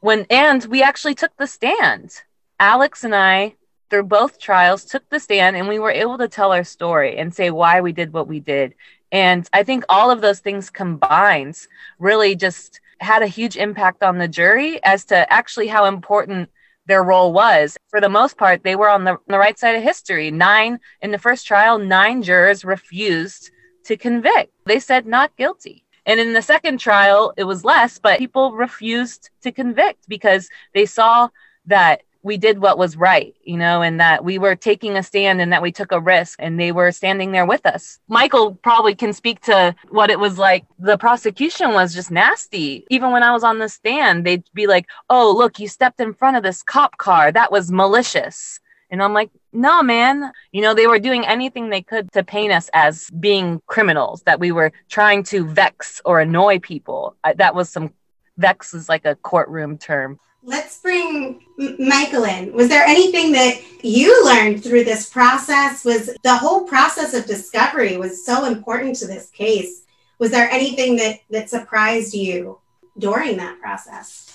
When 0.01 0.27
and 0.31 0.65
we 0.65 0.83
actually 0.83 1.15
took 1.15 1.37
the 1.37 1.47
stand. 1.47 2.23
Alex 2.59 3.05
and 3.05 3.15
I, 3.15 3.57
through 3.91 4.05
both 4.05 4.39
trials, 4.39 4.85
took 4.85 5.09
the 5.11 5.21
stand, 5.21 5.57
and 5.57 5.69
we 5.69 5.79
were 5.79 5.91
able 5.91 6.19
to 6.19 6.29
tell 6.29 6.53
our 6.53 6.65
story 6.65 7.19
and 7.19 7.35
say 7.35 7.51
why 7.51 7.81
we 7.81 7.93
did 7.93 8.13
what 8.13 8.29
we 8.29 8.41
did. 8.41 8.75
And 9.13 9.49
I 9.53 9.65
think 9.65 9.85
all 9.89 10.11
of 10.11 10.21
those 10.21 10.39
things 10.39 10.71
combined 10.71 11.57
really 11.99 12.37
just 12.37 12.81
had 13.01 13.23
a 13.23 13.27
huge 13.27 13.57
impact 13.57 14.03
on 14.03 14.19
the 14.19 14.29
jury 14.29 14.83
as 14.85 15.05
to 15.07 15.33
actually 15.33 15.69
how 15.69 15.87
important 15.87 16.51
their 16.87 17.03
role 17.03 17.33
was. 17.33 17.77
For 17.89 18.01
the 18.01 18.09
most 18.09 18.37
part, 18.37 18.63
they 18.63 18.77
were 18.77 18.89
on 18.89 19.05
the, 19.05 19.17
the 19.27 19.39
right 19.39 19.59
side 19.59 19.77
of 19.77 19.83
history. 19.83 20.31
Nine 20.31 20.81
in 21.01 21.11
the 21.11 21.19
first 21.19 21.47
trial, 21.47 21.79
nine 21.79 22.23
jurors 22.23 22.65
refused 22.65 23.51
to 23.85 23.97
convict. 23.97 24.53
They 24.67 24.81
said 24.81 25.07
not 25.07 25.37
guilty. 25.37 25.85
And 26.07 26.19
in 26.19 26.33
the 26.33 26.43
second 26.43 26.79
trial, 26.79 27.33
it 27.37 27.45
was 27.45 27.65
less, 27.65 27.99
but 27.99 28.19
people 28.19 28.53
refused 28.53 29.31
to 29.43 29.53
convict 29.53 30.09
because 30.09 30.49
they 30.75 30.87
saw 30.87 31.29
that 31.67 32.03
we 32.23 32.37
did 32.37 32.59
what 32.59 32.77
was 32.77 32.97
right, 32.97 33.35
you 33.45 33.57
know, 33.57 33.83
and 33.83 33.99
that 33.99 34.25
we 34.25 34.39
were 34.39 34.55
taking 34.55 34.97
a 34.97 35.03
stand 35.03 35.41
and 35.41 35.53
that 35.53 35.63
we 35.63 35.73
took 35.73 35.91
a 35.91 36.01
risk 36.01 36.39
and 36.39 36.61
they 36.61 36.71
were 36.71 36.93
standing 36.93 37.33
there 37.33 37.47
with 37.47 37.65
us. 37.65 37.99
Michael 38.09 38.55
probably 38.57 38.95
can 38.95 39.13
speak 39.13 39.41
to 39.43 39.75
what 39.89 40.11
it 40.11 40.19
was 40.19 40.37
like. 40.37 40.65
The 40.79 40.99
prosecution 40.99 41.73
was 41.73 41.95
just 41.95 42.11
nasty. 42.11 42.87
Even 42.91 43.11
when 43.11 43.23
I 43.23 43.33
was 43.33 43.43
on 43.43 43.59
the 43.59 43.69
stand, 43.69 44.27
they'd 44.27 44.45
be 44.53 44.67
like, 44.67 44.87
oh, 45.09 45.35
look, 45.35 45.59
you 45.59 45.67
stepped 45.67 46.01
in 46.01 46.13
front 46.13 46.37
of 46.37 46.43
this 46.43 46.63
cop 46.63 46.99
car. 46.99 47.33
That 47.33 47.51
was 47.51 47.73
malicious. 47.73 48.61
And 48.91 49.03
I'm 49.03 49.15
like, 49.15 49.31
no, 49.53 49.83
man. 49.83 50.33
You 50.53 50.63
know, 50.63 50.75
they 50.75 50.89
were 50.89 50.99
doing 50.99 51.25
anything 51.25 51.71
they 51.71 51.83
could 51.83 52.13
to 52.13 52.25
paint 52.25 52.53
us 52.53 52.69
as 52.75 53.09
being 53.19 53.63
criminals, 53.67 54.23
that 54.25 54.41
we 54.41 54.53
were 54.53 54.73
trying 54.89 55.23
to 55.25 55.47
vex 55.47 56.03
or 56.05 56.21
annoy 56.21 56.59
people. 56.59 57.17
That 57.37 57.55
was 57.55 57.71
some, 57.71 57.95
vex 58.37 58.75
is 58.75 58.89
like 58.89 59.05
a 59.05 59.15
courtroom 59.15 59.79
term. 59.79 60.19
Let's 60.43 60.79
bring 60.81 61.45
Michael 61.79 62.25
in. 62.25 62.53
Was 62.53 62.69
there 62.69 62.85
anything 62.85 63.33
that 63.33 63.61
you 63.83 64.25
learned 64.25 64.65
through 64.65 64.85
this 64.85 65.11
process? 65.11 65.85
Was 65.85 66.17
the 66.23 66.37
whole 66.37 66.65
process 66.65 67.13
of 67.13 67.27
discovery 67.27 67.99
was 67.99 68.25
so 68.25 68.47
important 68.47 68.97
to 68.97 69.07
this 69.07 69.29
case? 69.31 69.83
Was 70.19 70.31
there 70.31 70.51
anything 70.51 70.97
that 70.97 71.21
that 71.31 71.51
surprised 71.51 72.15
you 72.15 72.59
during 72.99 73.37
that 73.37 73.61
process? 73.61 74.35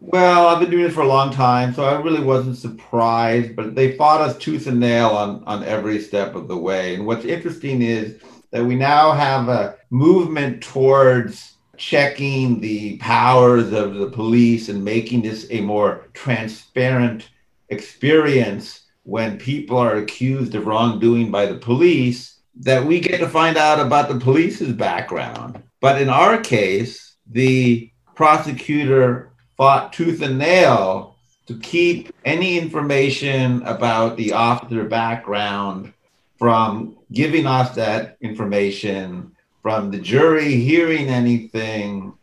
Well, 0.00 0.46
I've 0.46 0.60
been 0.60 0.70
doing 0.70 0.84
this 0.84 0.94
for 0.94 1.02
a 1.02 1.08
long 1.08 1.30
time, 1.30 1.74
so 1.74 1.84
I 1.84 2.00
really 2.00 2.22
wasn't 2.22 2.56
surprised. 2.58 3.56
But 3.56 3.74
they 3.74 3.96
fought 3.96 4.20
us 4.20 4.36
tooth 4.36 4.66
and 4.66 4.78
nail 4.78 5.08
on 5.08 5.42
on 5.44 5.64
every 5.64 6.00
step 6.00 6.34
of 6.34 6.48
the 6.48 6.56
way. 6.56 6.94
And 6.94 7.06
what's 7.06 7.24
interesting 7.24 7.80
is 7.80 8.20
that 8.50 8.64
we 8.64 8.74
now 8.74 9.12
have 9.12 9.48
a 9.48 9.76
movement 9.88 10.62
towards 10.62 11.56
checking 11.80 12.60
the 12.60 12.98
powers 12.98 13.72
of 13.72 13.94
the 13.94 14.10
police 14.10 14.68
and 14.68 14.84
making 14.84 15.22
this 15.22 15.46
a 15.48 15.62
more 15.62 16.06
transparent 16.12 17.30
experience 17.70 18.82
when 19.04 19.38
people 19.38 19.78
are 19.78 19.96
accused 19.96 20.54
of 20.54 20.66
wrongdoing 20.66 21.30
by 21.30 21.46
the 21.46 21.54
police 21.54 22.40
that 22.54 22.84
we 22.84 23.00
get 23.00 23.18
to 23.18 23.26
find 23.26 23.56
out 23.56 23.80
about 23.80 24.10
the 24.10 24.20
police's 24.20 24.74
background. 24.74 25.62
But 25.80 26.02
in 26.02 26.10
our 26.10 26.38
case, 26.38 27.16
the 27.26 27.90
prosecutor 28.14 29.30
fought 29.56 29.94
tooth 29.94 30.20
and 30.20 30.38
nail 30.38 31.16
to 31.46 31.58
keep 31.60 32.14
any 32.26 32.58
information 32.58 33.62
about 33.62 34.18
the 34.18 34.34
officer 34.34 34.84
background 34.84 35.94
from 36.38 36.98
giving 37.10 37.46
us 37.46 37.74
that 37.76 38.18
information 38.20 39.34
from 39.62 39.90
the 39.90 39.98
jury 39.98 40.56
hearing 40.56 41.08
anything, 41.08 42.14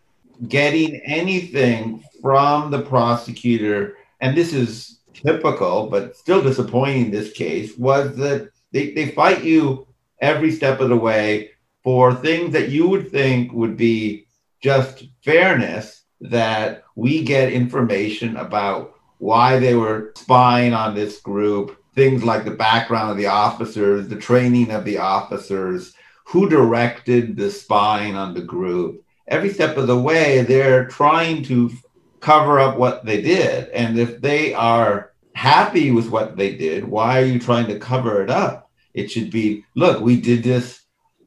getting 0.47 0.95
anything 1.05 2.03
from 2.21 2.71
the 2.71 2.81
prosecutor, 2.81 3.97
and 4.21 4.35
this 4.35 4.53
is 4.53 4.99
typical, 5.13 5.87
but 5.87 6.15
still 6.15 6.41
disappointing 6.41 7.05
in 7.05 7.11
this 7.11 7.31
case, 7.31 7.77
was 7.77 8.15
that 8.17 8.49
they, 8.71 8.91
they 8.91 9.11
fight 9.11 9.43
you 9.43 9.87
every 10.19 10.51
step 10.51 10.79
of 10.79 10.89
the 10.89 10.97
way 10.97 11.51
for 11.83 12.13
things 12.13 12.51
that 12.53 12.69
you 12.69 12.87
would 12.87 13.09
think 13.11 13.51
would 13.53 13.77
be 13.77 14.27
just 14.61 15.05
fairness 15.23 16.03
that 16.19 16.83
we 16.95 17.23
get 17.23 17.53
information 17.53 18.37
about 18.37 18.95
why 19.19 19.59
they 19.59 19.75
were 19.75 20.11
spying 20.15 20.73
on 20.73 20.95
this 20.95 21.21
group, 21.21 21.81
things 21.95 22.23
like 22.23 22.43
the 22.43 22.51
background 22.51 23.11
of 23.11 23.17
the 23.17 23.27
officers, 23.27 24.07
the 24.07 24.15
training 24.15 24.71
of 24.71 24.85
the 24.85 24.97
officers, 24.97 25.93
who 26.27 26.49
directed 26.49 27.37
the 27.37 27.49
spying 27.49 28.15
on 28.15 28.33
the 28.33 28.41
group. 28.41 29.01
Every 29.29 29.49
step 29.49 29.77
of 29.77 29.87
the 29.87 29.97
way, 29.97 30.41
they're 30.41 30.85
trying 30.87 31.43
to 31.43 31.71
cover 32.19 32.59
up 32.59 32.77
what 32.77 33.05
they 33.05 33.21
did. 33.21 33.69
And 33.69 33.97
if 33.97 34.19
they 34.19 34.53
are 34.53 35.13
happy 35.33 35.91
with 35.91 36.09
what 36.09 36.35
they 36.35 36.55
did, 36.55 36.83
why 36.83 37.21
are 37.21 37.25
you 37.25 37.39
trying 37.39 37.67
to 37.67 37.79
cover 37.79 38.21
it 38.21 38.29
up? 38.29 38.69
It 38.93 39.09
should 39.09 39.31
be 39.31 39.63
look, 39.75 40.01
we 40.01 40.19
did 40.19 40.43
this 40.43 40.81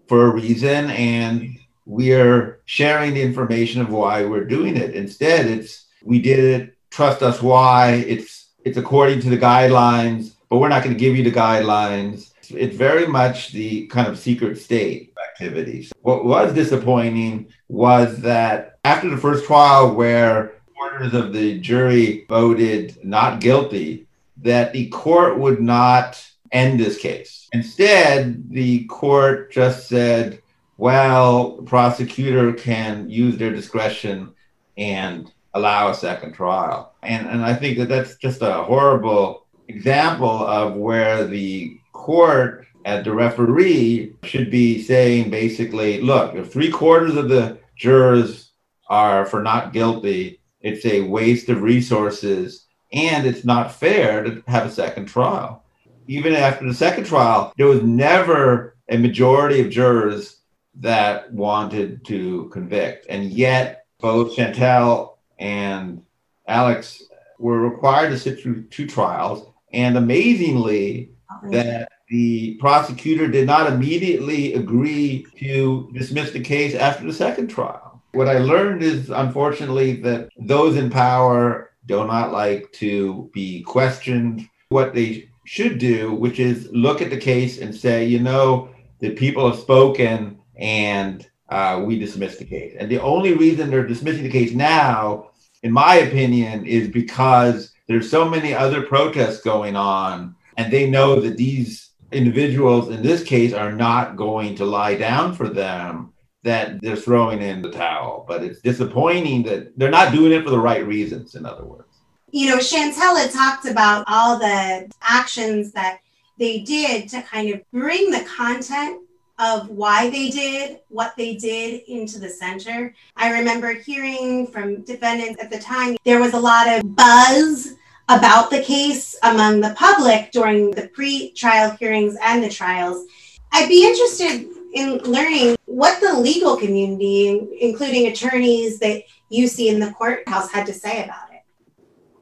for 0.07 0.27
a 0.27 0.35
reason 0.35 0.91
and 0.91 1.57
we're 1.87 2.61
sharing 2.67 3.15
the 3.15 3.23
information 3.23 3.81
of 3.81 3.91
why 3.91 4.27
we're 4.27 4.45
doing 4.45 4.77
it. 4.77 4.95
Instead, 4.95 5.47
it's 5.47 5.87
we 6.03 6.21
did 6.21 6.41
it, 6.41 6.77
trust 6.91 7.23
us 7.23 7.41
why, 7.41 7.93
it's 8.07 8.51
it's 8.65 8.77
according 8.77 9.21
to 9.21 9.31
the 9.31 9.39
guidelines, 9.39 10.33
but 10.51 10.59
we're 10.59 10.69
not 10.69 10.83
going 10.83 10.95
to 10.95 11.01
give 11.01 11.17
you 11.17 11.25
the 11.25 11.33
guidelines 11.33 12.30
it's 12.53 12.77
very 12.77 13.07
much 13.07 13.53
the 13.53 13.87
kind 13.87 14.09
of 14.09 14.19
secret 14.19 14.59
state 14.59 15.15
activities. 15.31 15.93
What 16.03 16.25
was 16.25 16.53
disappointing 16.53 17.53
was 17.69 18.19
that 18.19 18.79
after 18.85 19.09
the 19.09 19.17
first 19.17 19.45
trial, 19.47 19.95
where 19.95 20.61
quarters 20.77 21.15
of 21.15 21.33
the 21.33 21.59
jury 21.61 22.25
voted 22.29 22.99
not 23.05 23.41
guilty, 23.41 24.07
that 24.39 24.73
the 24.73 24.89
court 24.89 25.39
would 25.39 25.61
not 25.61 26.25
end 26.53 26.81
this 26.81 26.99
case. 26.99 27.49
Instead, 27.53 28.51
the 28.51 28.85
court 28.85 29.53
just 29.53 29.89
said, 29.89 30.41
well, 30.79 31.57
the 31.57 31.63
prosecutor 31.63 32.53
can 32.53 33.09
use 33.11 33.37
their 33.37 33.53
discretion 33.53 34.33
and 34.77 35.31
allow 35.55 35.91
a 35.91 35.95
second 35.95 36.33
trial. 36.33 36.95
And, 37.03 37.27
and 37.27 37.45
I 37.45 37.55
think 37.55 37.79
that 37.79 37.89
that's 37.89 38.17
just 38.17 38.41
a 38.41 38.63
horrible 38.63 39.47
example 39.69 40.47
of 40.47 40.75
where 40.75 41.27
the 41.27 41.80
court 42.01 42.67
at 42.87 43.05
the 43.05 43.13
referee 43.13 44.15
should 44.25 44.51
be 44.51 44.83
saying 44.83 45.31
basically, 45.31 46.01
look, 46.01 46.35
if 46.35 46.51
three 46.51 46.71
quarters 46.71 47.15
of 47.17 47.29
the 47.29 47.59
jurors 47.77 48.53
are 48.89 49.27
for 49.27 49.43
not 49.43 49.73
guilty, 49.73 50.41
it's 50.61 50.85
a 50.87 51.03
waste 51.03 51.49
of 51.49 51.63
resources 51.63 52.67
and 52.93 53.27
it's 53.27 53.45
not 53.45 53.73
fair 53.73 54.25
to 54.25 54.43
have 54.47 54.67
a 54.67 54.71
second 54.71 55.07
trial. 55.07 55.65
Even 56.07 56.35
after 56.35 56.67
the 56.67 56.75
second 56.75 57.05
trial, 57.05 57.53
there 57.57 57.69
was 57.69 57.83
never 57.83 58.77
a 58.89 58.97
majority 58.97 59.61
of 59.61 59.71
jurors 59.71 60.41
that 60.75 61.33
wanted 61.33 62.05
to 62.07 62.49
convict. 62.49 63.07
And 63.09 63.31
yet, 63.31 63.85
both 64.01 64.35
Chantel 64.35 65.17
and 65.39 66.03
Alex 66.49 67.03
were 67.39 67.61
required 67.61 68.11
to 68.11 68.19
sit 68.19 68.41
through 68.41 68.65
two 68.65 68.87
trials. 68.87 69.47
And 69.73 69.97
amazingly, 69.97 71.13
that 71.51 71.90
the 72.11 72.55
prosecutor 72.57 73.29
did 73.29 73.47
not 73.47 73.73
immediately 73.73 74.55
agree 74.55 75.25
to 75.39 75.89
dismiss 75.95 76.33
the 76.33 76.41
case 76.41 76.75
after 76.75 77.07
the 77.07 77.13
second 77.13 77.47
trial. 77.47 78.03
What 78.13 78.29
I 78.29 78.39
learned 78.39 78.83
is, 78.83 79.11
unfortunately, 79.11 79.95
that 80.03 80.29
those 80.37 80.77
in 80.77 80.91
power 80.91 81.71
do 81.87 82.05
not 82.05 82.33
like 82.33 82.73
to 82.73 83.31
be 83.33 83.63
questioned. 83.63 84.49
What 84.71 84.93
they 84.93 85.29
should 85.47 85.79
do, 85.79 86.13
which 86.13 86.41
is 86.41 86.69
look 86.73 87.01
at 87.01 87.11
the 87.11 87.17
case 87.17 87.61
and 87.61 87.75
say, 87.75 88.05
you 88.05 88.19
know, 88.19 88.71
the 88.99 89.11
people 89.11 89.49
have 89.49 89.61
spoken 89.61 90.41
and 90.57 91.29
uh, 91.49 91.83
we 91.85 91.99
dismiss 91.99 92.39
the 92.39 92.45
case. 92.45 92.77
And 92.79 92.91
the 92.91 93.01
only 93.01 93.35
reason 93.35 93.71
they're 93.71 93.87
dismissing 93.87 94.25
the 94.25 94.31
case 94.31 94.53
now, 94.53 95.31
in 95.63 95.73
my 95.73 95.97
opinion, 95.97 96.67
is 96.67 96.89
because 96.89 97.73
there's 97.87 98.11
so 98.11 98.29
many 98.29 98.53
other 98.53 98.83
protests 98.83 99.41
going 99.41 99.77
on 99.77 100.35
and 100.57 100.73
they 100.73 100.91
know 100.91 101.21
that 101.21 101.37
these 101.37 101.90
individuals 102.13 102.89
in 102.89 103.03
this 103.03 103.23
case 103.23 103.53
are 103.53 103.73
not 103.73 104.17
going 104.17 104.55
to 104.57 104.65
lie 104.65 104.95
down 104.95 105.35
for 105.35 105.49
them 105.49 106.13
that 106.43 106.81
they're 106.81 106.97
throwing 106.97 107.43
in 107.43 107.63
the 107.63 107.71
towel 107.71 108.25
but 108.27 108.43
it's 108.43 108.61
disappointing 108.61 109.43
that 109.43 109.77
they're 109.79 109.91
not 109.91 110.13
doing 110.13 110.33
it 110.33 110.43
for 110.43 110.51
the 110.51 110.59
right 110.59 110.87
reasons 110.87 111.35
in 111.35 111.45
other 111.45 111.65
words 111.65 111.99
you 112.31 112.49
know 112.49 112.59
chantella 112.59 113.33
talked 113.33 113.67
about 113.67 114.05
all 114.07 114.39
the 114.39 114.91
actions 115.03 115.73
that 115.73 115.99
they 116.39 116.61
did 116.61 117.09
to 117.09 117.21
kind 117.23 117.53
of 117.53 117.61
bring 117.71 118.11
the 118.11 118.25
content 118.25 119.03
of 119.41 119.71
why 119.71 120.11
they 120.11 120.29
did 120.29 120.81
what 120.89 121.17
they 121.17 121.35
did 121.35 121.83
into 121.89 122.19
the 122.19 122.29
center. 122.29 122.95
I 123.17 123.33
remember 123.33 123.73
hearing 123.73 124.47
from 124.47 124.83
defendants 124.83 125.43
at 125.43 125.51
the 125.51 125.59
time, 125.59 125.97
there 126.05 126.21
was 126.21 126.35
a 126.35 126.41
lot 126.41 126.69
of 126.69 126.95
buzz 126.95 127.75
about 128.11 128.51
the 128.51 128.61
case 128.63 129.17
among 129.23 129.61
the 129.61 129.75
public 129.77 130.33
during 130.33 130.73
the 130.73 130.89
pre 130.89 131.33
trial 131.33 131.71
hearings 131.79 132.17
and 132.23 132.43
the 132.43 132.49
trials. 132.49 133.07
I'd 133.53 133.69
be 133.69 133.87
interested 133.87 134.49
in 134.75 134.99
learning 134.99 135.57
what 135.67 136.01
the 136.01 136.19
legal 136.19 136.57
community, 136.57 137.49
including 137.61 138.09
attorneys 138.09 138.79
that 138.81 139.03
you 139.29 139.47
see 139.47 139.69
in 139.69 139.79
the 139.79 139.93
courthouse, 139.93 140.51
had 140.51 140.67
to 140.67 140.73
say 140.73 141.05
about 141.05 141.33
it. 141.33 141.43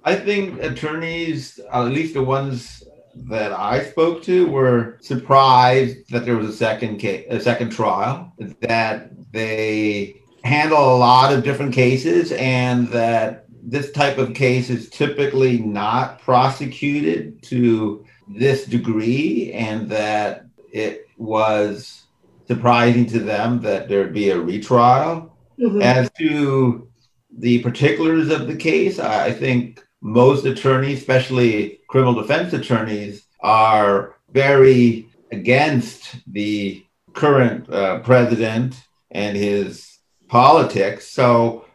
I 0.04 0.14
think 0.14 0.62
attorneys, 0.62 1.58
at 1.72 1.84
least 1.84 2.14
the 2.14 2.22
ones 2.22 2.82
that 3.28 3.52
I 3.52 3.84
spoke 3.84 4.22
to, 4.24 4.46
were 4.46 4.98
surprised 5.00 6.10
that 6.10 6.24
there 6.24 6.36
was 6.36 6.48
a 6.48 6.56
second 6.56 6.98
case, 6.98 7.26
a 7.30 7.40
second 7.40 7.70
trial, 7.70 8.32
that 8.60 9.10
they 9.32 10.22
handle 10.44 10.78
a 10.78 10.98
lot 10.98 11.32
of 11.32 11.44
different 11.44 11.74
cases, 11.74 12.32
and 12.32 12.88
that 12.88 13.47
this 13.70 13.92
type 13.92 14.18
of 14.18 14.34
case 14.34 14.70
is 14.70 14.88
typically 14.88 15.58
not 15.58 16.20
prosecuted 16.20 17.42
to 17.42 18.04
this 18.26 18.64
degree, 18.64 19.52
and 19.52 19.88
that 19.90 20.46
it 20.72 21.06
was 21.18 22.04
surprising 22.46 23.04
to 23.06 23.18
them 23.18 23.60
that 23.60 23.88
there'd 23.88 24.14
be 24.14 24.30
a 24.30 24.40
retrial. 24.40 25.36
Mm-hmm. 25.60 25.82
As 25.82 26.10
to 26.18 26.88
the 27.36 27.62
particulars 27.62 28.30
of 28.30 28.46
the 28.46 28.56
case, 28.56 28.98
I 28.98 29.32
think 29.32 29.84
most 30.00 30.46
attorneys, 30.46 30.98
especially 30.98 31.80
criminal 31.88 32.14
defense 32.14 32.52
attorneys, 32.52 33.26
are 33.40 34.16
very 34.30 35.08
against 35.30 36.16
the 36.26 36.84
current 37.12 37.68
uh, 37.70 37.98
president 38.00 38.76
and 39.10 39.36
his 39.36 39.98
politics. 40.28 41.08
So 41.08 41.66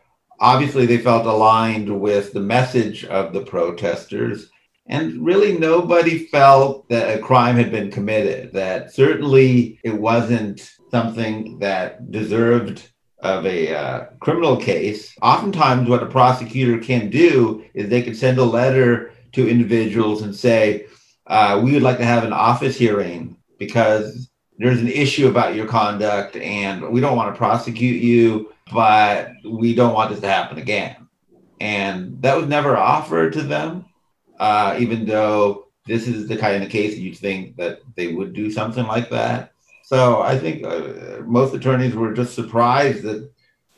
obviously 0.43 0.85
they 0.85 0.97
felt 0.97 1.25
aligned 1.25 1.89
with 2.01 2.33
the 2.33 2.39
message 2.39 3.05
of 3.05 3.33
the 3.33 3.41
protesters 3.41 4.49
And 4.85 5.25
really, 5.25 5.57
nobody 5.57 6.27
felt 6.27 6.89
that 6.89 7.17
a 7.17 7.21
crime 7.21 7.55
had 7.55 7.71
been 7.71 7.89
committed, 7.89 8.51
that 8.51 8.93
certainly 8.93 9.79
it 9.81 9.93
wasn't 9.93 10.69
something 10.91 11.57
that 11.59 12.11
deserved 12.11 12.89
of 13.19 13.45
a 13.45 13.73
uh, 13.73 14.05
criminal 14.19 14.57
case. 14.57 15.15
Oftentimes, 15.21 15.87
what 15.87 16.03
a 16.03 16.07
prosecutor 16.07 16.77
can 16.83 17.09
do 17.09 17.63
is 17.73 17.87
they 17.87 18.01
can 18.01 18.13
send 18.13 18.37
a 18.37 18.43
letter 18.43 19.13
to 19.31 19.47
individuals 19.47 20.21
and 20.23 20.35
say, 20.35 20.87
uh, 21.27 21.61
We 21.63 21.71
would 21.71 21.87
like 21.87 21.99
to 21.99 22.11
have 22.13 22.25
an 22.25 22.33
office 22.33 22.75
hearing 22.77 23.37
because 23.57 24.29
there's 24.57 24.81
an 24.81 24.89
issue 24.89 25.29
about 25.29 25.55
your 25.55 25.65
conduct 25.65 26.35
and 26.35 26.89
we 26.89 26.99
don't 26.99 27.15
want 27.15 27.33
to 27.33 27.37
prosecute 27.37 28.01
you, 28.01 28.51
but 28.71 29.31
we 29.43 29.75
don't 29.75 29.93
want 29.93 30.11
this 30.11 30.21
to 30.21 30.27
happen 30.27 30.57
again. 30.57 31.07
And 31.59 32.21
that 32.21 32.37
was 32.37 32.47
never 32.47 32.75
offered 32.77 33.33
to 33.33 33.41
them 33.41 33.85
uh, 34.39 34.75
even 34.79 35.05
though 35.05 35.67
this 35.85 36.07
is 36.07 36.27
the 36.27 36.37
kind 36.37 36.63
of 36.63 36.69
case 36.69 36.97
you'd 36.97 37.17
think 37.17 37.55
that 37.57 37.79
they 37.95 38.13
would 38.13 38.33
do 38.33 38.51
something 38.51 38.85
like 38.85 39.09
that. 39.09 39.53
So 39.83 40.21
I 40.21 40.37
think 40.37 40.65
uh, 40.65 41.21
most 41.25 41.53
attorneys 41.53 41.95
were 41.95 42.13
just 42.13 42.35
surprised 42.35 43.03
that 43.03 43.29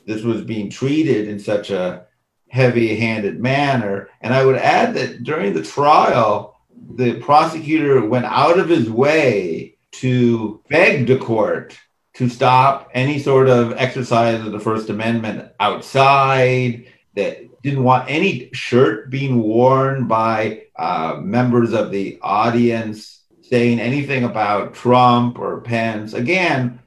this 0.06 0.22
was 0.22 0.42
being 0.42 0.70
treated 0.70 1.28
in 1.28 1.40
such 1.40 1.72
a 1.72 2.06
heavy 2.50 2.96
handed 2.96 3.40
manner. 3.40 4.10
And 4.22 4.34
I 4.34 4.46
would 4.46 4.58
add 4.58 4.94
that 4.96 5.24
during 5.24 5.54
the 5.54 5.64
trial, 5.64 6.60
the 6.96 7.20
prosecutor 7.20 8.06
went 8.06 8.26
out 8.26 8.60
of 8.60 8.70
his 8.70 8.90
way 8.90 9.76
to 9.94 10.62
beg 10.70 11.08
the 11.08 11.18
court 11.18 11.78
to 12.16 12.30
stop 12.30 12.90
any 12.94 13.20
sort 13.20 13.50
of 13.50 13.74
exercise 13.74 14.46
of 14.46 14.52
the 14.52 14.60
First 14.60 14.90
Amendment 14.90 15.52
outside, 15.60 16.86
that 17.16 17.62
didn't 17.62 17.84
want 17.84 18.10
any 18.10 18.50
shirt 18.54 19.10
being 19.10 19.42
worn 19.42 20.08
by 20.08 20.64
uh, 20.76 21.20
members 21.22 21.74
of 21.74 21.92
the 21.92 22.20
audience 22.22 23.24
saying 23.42 23.80
anything 23.80 24.24
about 24.24 24.74
Trump 24.74 25.40
or 25.40 25.62
Pence. 25.62 26.14
Again, 26.14 26.80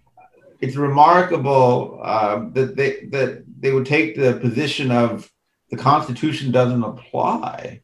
it's 0.61 0.77
remarkable 0.77 2.01
uh, 2.03 2.49
that 2.53 2.77
they 2.77 3.07
that 3.11 3.45
they 3.61 3.73
would 3.73 3.87
take 3.87 4.17
the 4.17 4.35
position 4.35 4.91
of 4.91 5.31
the 5.71 5.77
Constitution 5.77 6.51
doesn't 6.51 6.83
apply, 6.83 7.83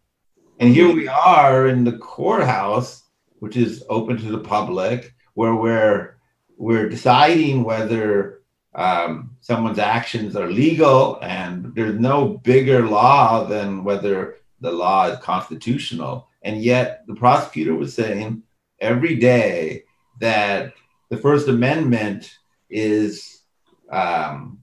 and 0.59 0.75
here 0.75 0.93
we 0.93 1.07
are 1.09 1.69
in 1.69 1.85
the 1.85 1.99
courthouse, 1.99 3.03
which 3.39 3.57
is 3.57 3.85
open 3.89 4.17
to 4.17 4.31
the 4.31 4.39
public, 4.39 5.15
where 5.35 5.55
we're 5.55 6.14
we're 6.57 6.89
deciding 6.89 7.65
whether 7.65 8.41
um, 8.75 9.37
someone's 9.41 9.79
actions 9.79 10.37
are 10.37 10.51
legal, 10.51 11.19
and 11.23 11.75
there's 11.75 11.99
no 11.99 12.29
bigger 12.29 12.87
law 12.87 13.45
than 13.45 13.85
whether 13.85 14.37
the 14.61 14.73
law 14.73 15.07
is 15.07 15.19
constitutional. 15.19 16.29
And 16.43 16.63
yet, 16.63 17.05
the 17.07 17.15
prosecutor 17.15 17.75
was 17.75 17.95
saying 17.95 18.43
every 18.81 19.17
day 19.17 19.85
that 20.21 20.75
the 21.11 21.17
First 21.17 21.49
Amendment 21.49 22.39
is 22.69 23.43
um, 23.91 24.63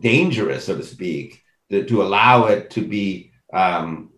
dangerous, 0.00 0.64
so 0.64 0.76
to 0.76 0.82
speak, 0.82 1.42
to, 1.70 1.84
to, 1.84 2.02
allow 2.02 2.46
it 2.46 2.70
to 2.70 2.86
be 2.86 3.30
um, 3.52 4.10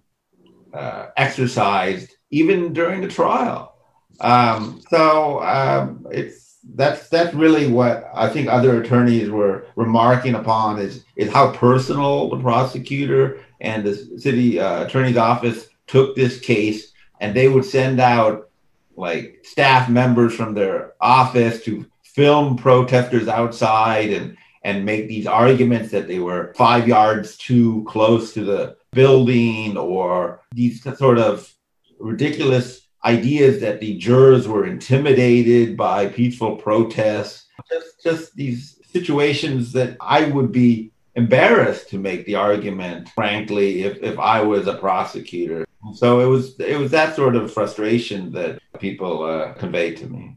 uh, 0.72 1.08
exercised 1.16 2.14
even 2.30 2.72
during 2.72 3.00
the 3.00 3.08
trial. 3.08 3.74
Um, 4.20 4.82
so 4.88 5.42
um, 5.42 6.06
it's 6.10 6.41
that's 6.74 7.08
that's 7.08 7.34
really 7.34 7.68
what 7.68 8.10
I 8.14 8.28
think 8.28 8.48
other 8.48 8.80
attorneys 8.80 9.30
were 9.30 9.66
remarking 9.76 10.34
upon 10.34 10.78
is 10.78 11.04
is 11.16 11.30
how 11.30 11.52
personal 11.52 12.30
the 12.30 12.38
prosecutor 12.38 13.40
and 13.60 13.84
the 13.84 13.94
city 14.18 14.58
uh, 14.58 14.84
attorney's 14.84 15.16
office 15.16 15.68
took 15.86 16.16
this 16.16 16.40
case, 16.40 16.92
and 17.20 17.34
they 17.34 17.48
would 17.48 17.64
send 17.64 18.00
out 18.00 18.50
like 18.96 19.40
staff 19.42 19.88
members 19.88 20.34
from 20.34 20.54
their 20.54 20.92
office 21.00 21.62
to 21.64 21.86
film 22.02 22.56
protesters 22.56 23.28
outside 23.28 24.10
and 24.10 24.36
and 24.64 24.84
make 24.84 25.08
these 25.08 25.26
arguments 25.26 25.90
that 25.90 26.06
they 26.06 26.20
were 26.20 26.54
five 26.56 26.86
yards 26.86 27.36
too 27.36 27.84
close 27.88 28.32
to 28.32 28.44
the 28.44 28.76
building 28.92 29.76
or 29.76 30.40
these 30.52 30.82
sort 30.96 31.18
of 31.18 31.52
ridiculous 31.98 32.81
ideas 33.04 33.60
that 33.60 33.80
the 33.80 33.98
jurors 33.98 34.46
were 34.46 34.66
intimidated 34.66 35.76
by 35.76 36.06
peaceful 36.06 36.56
protests, 36.56 37.46
just, 37.68 38.02
just 38.02 38.36
these 38.36 38.78
situations 38.92 39.72
that 39.72 39.96
I 40.00 40.26
would 40.26 40.52
be 40.52 40.92
embarrassed 41.14 41.88
to 41.90 41.98
make 41.98 42.24
the 42.26 42.36
argument, 42.36 43.08
frankly, 43.10 43.82
if, 43.82 44.02
if 44.02 44.18
I 44.18 44.40
was 44.42 44.66
a 44.66 44.74
prosecutor. 44.74 45.66
So 45.94 46.20
it 46.20 46.26
was 46.26 46.58
it 46.60 46.78
was 46.78 46.92
that 46.92 47.16
sort 47.16 47.34
of 47.34 47.52
frustration 47.52 48.30
that 48.32 48.60
people 48.78 49.24
uh, 49.24 49.52
conveyed 49.54 49.96
to 49.98 50.06
me. 50.06 50.36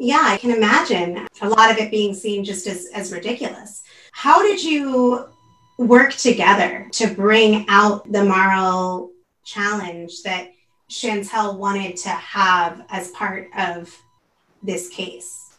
Yeah, 0.00 0.22
I 0.24 0.36
can 0.36 0.50
imagine 0.50 1.28
a 1.42 1.48
lot 1.48 1.70
of 1.70 1.76
it 1.76 1.90
being 1.90 2.14
seen 2.14 2.42
just 2.44 2.66
as, 2.66 2.86
as 2.94 3.12
ridiculous. 3.12 3.82
How 4.12 4.42
did 4.42 4.62
you 4.62 5.26
work 5.78 6.12
together 6.12 6.88
to 6.92 7.14
bring 7.14 7.66
out 7.68 8.10
the 8.10 8.24
moral 8.24 9.12
challenge 9.44 10.22
that 10.22 10.52
Chantel 10.90 11.56
wanted 11.56 11.96
to 11.98 12.08
have 12.08 12.84
as 12.90 13.12
part 13.12 13.48
of 13.56 13.96
this 14.62 14.88
case? 14.88 15.56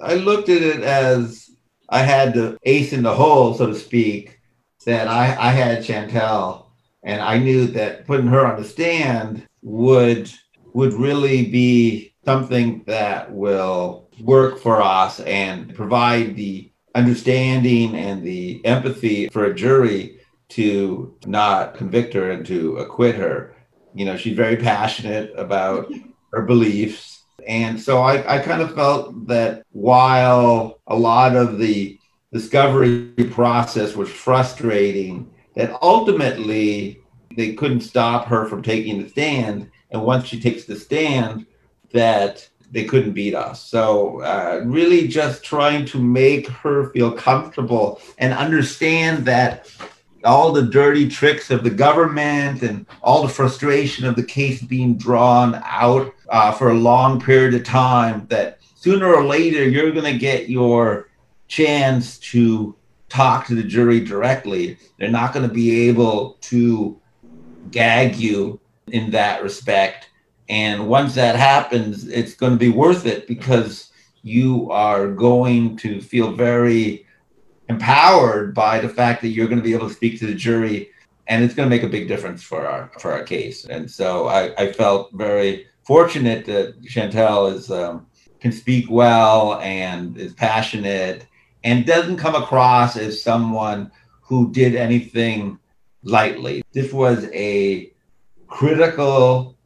I 0.00 0.14
looked 0.14 0.48
at 0.48 0.62
it 0.62 0.82
as 0.82 1.50
I 1.88 1.98
had 2.02 2.34
the 2.34 2.56
ace 2.62 2.92
in 2.92 3.02
the 3.02 3.14
hole, 3.14 3.54
so 3.54 3.66
to 3.66 3.74
speak, 3.74 4.38
that 4.86 5.08
I, 5.08 5.36
I 5.38 5.50
had 5.50 5.84
Chantel, 5.84 6.66
and 7.02 7.20
I 7.20 7.38
knew 7.38 7.66
that 7.68 8.06
putting 8.06 8.28
her 8.28 8.46
on 8.46 8.60
the 8.60 8.66
stand 8.66 9.46
would 9.62 10.30
would 10.72 10.92
really 10.94 11.46
be 11.46 12.14
something 12.24 12.82
that 12.86 13.30
will 13.32 14.08
work 14.20 14.58
for 14.58 14.82
us 14.82 15.20
and 15.20 15.72
provide 15.74 16.34
the 16.34 16.72
understanding 16.96 17.94
and 17.94 18.24
the 18.24 18.64
empathy 18.64 19.28
for 19.28 19.44
a 19.44 19.54
jury 19.54 20.18
to 20.48 21.16
not 21.26 21.74
convict 21.74 22.12
her 22.14 22.32
and 22.32 22.44
to 22.46 22.76
acquit 22.78 23.14
her 23.14 23.53
you 23.94 24.04
know, 24.04 24.16
she's 24.16 24.36
very 24.36 24.56
passionate 24.56 25.32
about 25.36 25.92
her 26.32 26.42
beliefs. 26.42 27.22
And 27.46 27.80
so 27.80 28.02
I, 28.02 28.36
I 28.36 28.38
kind 28.40 28.62
of 28.62 28.74
felt 28.74 29.26
that 29.28 29.64
while 29.70 30.80
a 30.86 30.96
lot 30.96 31.36
of 31.36 31.58
the 31.58 31.98
discovery 32.32 33.12
process 33.30 33.94
was 33.94 34.10
frustrating, 34.10 35.30
that 35.54 35.78
ultimately 35.82 37.00
they 37.36 37.54
couldn't 37.54 37.82
stop 37.82 38.26
her 38.26 38.46
from 38.46 38.62
taking 38.62 39.02
the 39.02 39.08
stand. 39.08 39.70
And 39.90 40.02
once 40.02 40.26
she 40.26 40.40
takes 40.40 40.64
the 40.64 40.76
stand, 40.76 41.46
that 41.92 42.48
they 42.72 42.84
couldn't 42.84 43.12
beat 43.12 43.36
us. 43.36 43.62
So, 43.62 44.20
uh, 44.22 44.62
really 44.64 45.06
just 45.06 45.44
trying 45.44 45.84
to 45.86 45.98
make 45.98 46.48
her 46.48 46.90
feel 46.90 47.12
comfortable 47.12 48.00
and 48.18 48.32
understand 48.32 49.24
that 49.26 49.70
all 50.24 50.52
the 50.52 50.62
dirty 50.62 51.08
tricks 51.08 51.50
of 51.50 51.64
the 51.64 51.70
government 51.70 52.62
and 52.62 52.86
all 53.02 53.22
the 53.22 53.28
frustration 53.28 54.06
of 54.06 54.16
the 54.16 54.22
case 54.22 54.62
being 54.62 54.96
drawn 54.96 55.60
out 55.64 56.12
uh, 56.30 56.52
for 56.52 56.70
a 56.70 56.74
long 56.74 57.20
period 57.20 57.54
of 57.54 57.64
time 57.64 58.26
that 58.28 58.58
sooner 58.74 59.14
or 59.14 59.24
later 59.24 59.68
you're 59.68 59.92
going 59.92 60.12
to 60.12 60.18
get 60.18 60.48
your 60.48 61.08
chance 61.48 62.18
to 62.18 62.74
talk 63.08 63.46
to 63.46 63.54
the 63.54 63.62
jury 63.62 64.00
directly. 64.00 64.76
They're 64.98 65.10
not 65.10 65.32
going 65.32 65.46
to 65.48 65.54
be 65.54 65.88
able 65.88 66.38
to 66.42 67.00
gag 67.70 68.16
you 68.16 68.60
in 68.88 69.10
that 69.12 69.42
respect. 69.42 70.10
And 70.48 70.88
once 70.88 71.14
that 71.14 71.36
happens 71.36 72.06
it's 72.08 72.34
going 72.34 72.52
to 72.52 72.58
be 72.58 72.70
worth 72.70 73.06
it 73.06 73.26
because 73.26 73.90
you 74.22 74.70
are 74.70 75.08
going 75.08 75.76
to 75.76 76.00
feel 76.00 76.32
very 76.32 77.06
empowered 77.68 78.54
by 78.54 78.78
the 78.78 78.88
fact 78.88 79.22
that 79.22 79.28
you're 79.28 79.48
going 79.48 79.58
to 79.58 79.64
be 79.64 79.72
able 79.72 79.88
to 79.88 79.94
speak 79.94 80.18
to 80.18 80.26
the 80.26 80.34
jury 80.34 80.90
and 81.26 81.42
it's 81.42 81.54
going 81.54 81.68
to 81.68 81.74
make 81.74 81.82
a 81.82 81.88
big 81.88 82.06
difference 82.06 82.42
for 82.42 82.66
our 82.66 82.90
for 82.98 83.12
our 83.12 83.22
case. 83.22 83.64
And 83.64 83.90
so 83.90 84.26
i, 84.28 84.54
I 84.62 84.72
felt 84.72 85.12
very 85.12 85.66
fortunate 85.86 86.44
that 86.46 86.82
chantel 86.82 87.52
is 87.52 87.70
um, 87.70 88.06
can 88.40 88.52
speak 88.52 88.90
well 88.90 89.58
and 89.60 90.18
is 90.18 90.34
passionate 90.34 91.26
and 91.62 91.86
doesn't 91.86 92.18
come 92.18 92.34
across 92.34 92.96
as 92.96 93.22
someone 93.22 93.90
who 94.20 94.52
did 94.52 94.74
anything 94.74 95.58
lightly. 96.02 96.62
This 96.72 96.92
was 96.92 97.26
a 97.32 97.90
critical 98.48 99.56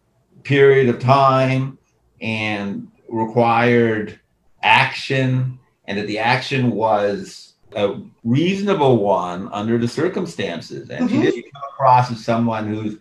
period 0.45 0.89
of 0.89 1.01
time 1.01 1.79
and 2.21 2.89
required 3.09 4.19
action 4.63 5.59
and 5.87 5.99
that 5.99 6.07
the 6.07 6.19
action 6.19 6.71
was 6.71 7.48
a 7.75 8.01
reasonable 8.25 8.99
one 8.99 9.49
under 9.53 9.79
the 9.79 9.89
circumstances. 9.89 10.91
And 10.91 11.09
mm-hmm. 11.09 11.23
she 11.23 11.31
didn't 11.31 11.53
come 11.53 11.63
across 11.73 12.11
as 12.11 12.25
someone 12.25 12.67
who 12.67 12.99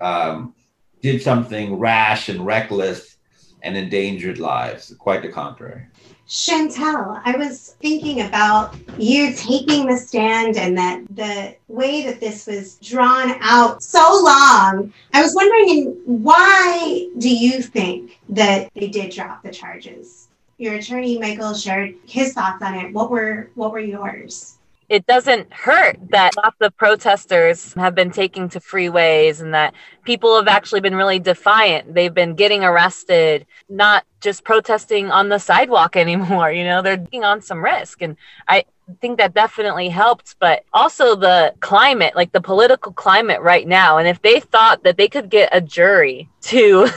um, 0.00 0.54
did 1.00 1.22
something 1.22 1.76
rash 1.76 2.28
and 2.28 2.44
reckless 2.44 3.16
and 3.62 3.76
endangered 3.76 4.38
lives. 4.38 4.94
Quite 4.98 5.22
the 5.22 5.28
contrary. 5.28 5.86
Chantel, 6.28 7.20
I 7.24 7.36
was 7.36 7.76
thinking 7.80 8.22
about 8.22 8.74
you 8.96 9.34
taking 9.34 9.86
the 9.86 9.96
stand 9.96 10.56
and 10.56 10.78
that 10.78 11.02
the 11.10 11.54
way 11.68 12.02
that 12.04 12.20
this 12.20 12.46
was 12.46 12.76
drawn 12.76 13.34
out 13.40 13.82
so 13.82 14.00
long. 14.24 14.92
I 15.12 15.22
was 15.22 15.34
wondering 15.34 16.00
why 16.06 17.08
do 17.18 17.28
you 17.28 17.60
think 17.60 18.18
that 18.30 18.70
they 18.74 18.88
did 18.88 19.12
drop 19.12 19.42
the 19.42 19.50
charges? 19.50 20.28
Your 20.62 20.74
attorney 20.74 21.18
Michael 21.18 21.54
shared 21.54 21.96
his 22.06 22.34
thoughts 22.34 22.62
on 22.62 22.74
it. 22.76 22.92
What 22.92 23.10
were 23.10 23.50
what 23.56 23.72
were 23.72 23.80
yours? 23.80 24.58
it 24.92 25.06
doesn't 25.06 25.50
hurt 25.50 25.96
that 26.10 26.36
lots 26.36 26.58
of 26.60 26.76
protesters 26.76 27.72
have 27.74 27.94
been 27.94 28.10
taking 28.10 28.46
to 28.50 28.60
freeways 28.60 29.40
and 29.40 29.54
that 29.54 29.72
people 30.04 30.36
have 30.36 30.48
actually 30.48 30.82
been 30.82 30.94
really 30.94 31.18
defiant. 31.18 31.94
They've 31.94 32.12
been 32.12 32.34
getting 32.34 32.62
arrested, 32.62 33.46
not 33.70 34.04
just 34.20 34.44
protesting 34.44 35.10
on 35.10 35.30
the 35.30 35.38
sidewalk 35.38 35.96
anymore. 36.04 36.52
You 36.52 36.64
know, 36.64 36.82
they're 36.82 36.98
taking 36.98 37.24
on 37.24 37.40
some 37.40 37.64
risk. 37.64 38.02
And 38.02 38.18
I 38.46 38.66
think 39.00 39.16
that 39.16 39.32
definitely 39.32 39.88
helped, 39.88 40.36
but 40.38 40.64
also 40.74 41.16
the 41.16 41.54
climate, 41.60 42.14
like 42.14 42.32
the 42.32 42.42
political 42.42 42.92
climate 42.92 43.40
right 43.40 43.66
now. 43.66 43.96
And 43.96 44.06
if 44.06 44.20
they 44.20 44.40
thought 44.40 44.84
that 44.84 44.98
they 44.98 45.08
could 45.08 45.30
get 45.30 45.48
a 45.52 45.62
jury 45.62 46.28
to 46.42 46.88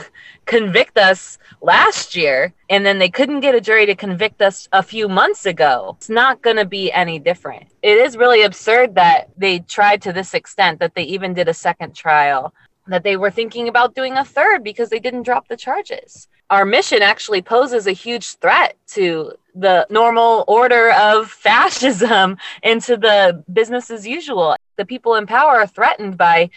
convict 0.46 0.96
us 0.96 1.38
last 1.60 2.16
year 2.16 2.54
and 2.70 2.86
then 2.86 2.98
they 2.98 3.08
couldn't 3.08 3.40
get 3.40 3.54
a 3.54 3.60
jury 3.60 3.86
to 3.86 3.94
convict 3.94 4.40
us 4.40 4.68
a 4.72 4.82
few 4.82 5.08
months 5.08 5.44
ago. 5.44 5.96
It's 5.98 6.08
not 6.08 6.40
going 6.42 6.56
to 6.56 6.64
be 6.64 6.90
any 6.92 7.18
different. 7.18 7.66
It 7.82 7.98
is 7.98 8.16
really 8.16 8.42
absurd 8.42 8.94
that 8.94 9.30
they 9.36 9.58
tried 9.60 10.02
to 10.02 10.12
this 10.12 10.34
extent 10.34 10.80
that 10.80 10.94
they 10.94 11.02
even 11.02 11.34
did 11.34 11.48
a 11.48 11.54
second 11.54 11.94
trial, 11.94 12.54
that 12.86 13.02
they 13.02 13.16
were 13.16 13.30
thinking 13.30 13.68
about 13.68 13.94
doing 13.94 14.14
a 14.14 14.24
third 14.24 14.62
because 14.62 14.88
they 14.88 15.00
didn't 15.00 15.24
drop 15.24 15.48
the 15.48 15.56
charges. 15.56 16.28
Our 16.48 16.64
mission 16.64 17.02
actually 17.02 17.42
poses 17.42 17.88
a 17.88 17.92
huge 17.92 18.34
threat 18.36 18.76
to 18.88 19.32
the 19.54 19.86
normal 19.90 20.44
order 20.46 20.92
of 20.92 21.28
fascism 21.48 22.36
and 22.62 22.80
to 22.82 22.96
the 22.96 23.42
business 23.52 23.90
as 23.90 24.06
usual. 24.06 24.56
The 24.76 24.84
people 24.84 25.16
in 25.16 25.26
power 25.26 25.56
are 25.56 25.66
threatened 25.66 26.16
by 26.16 26.50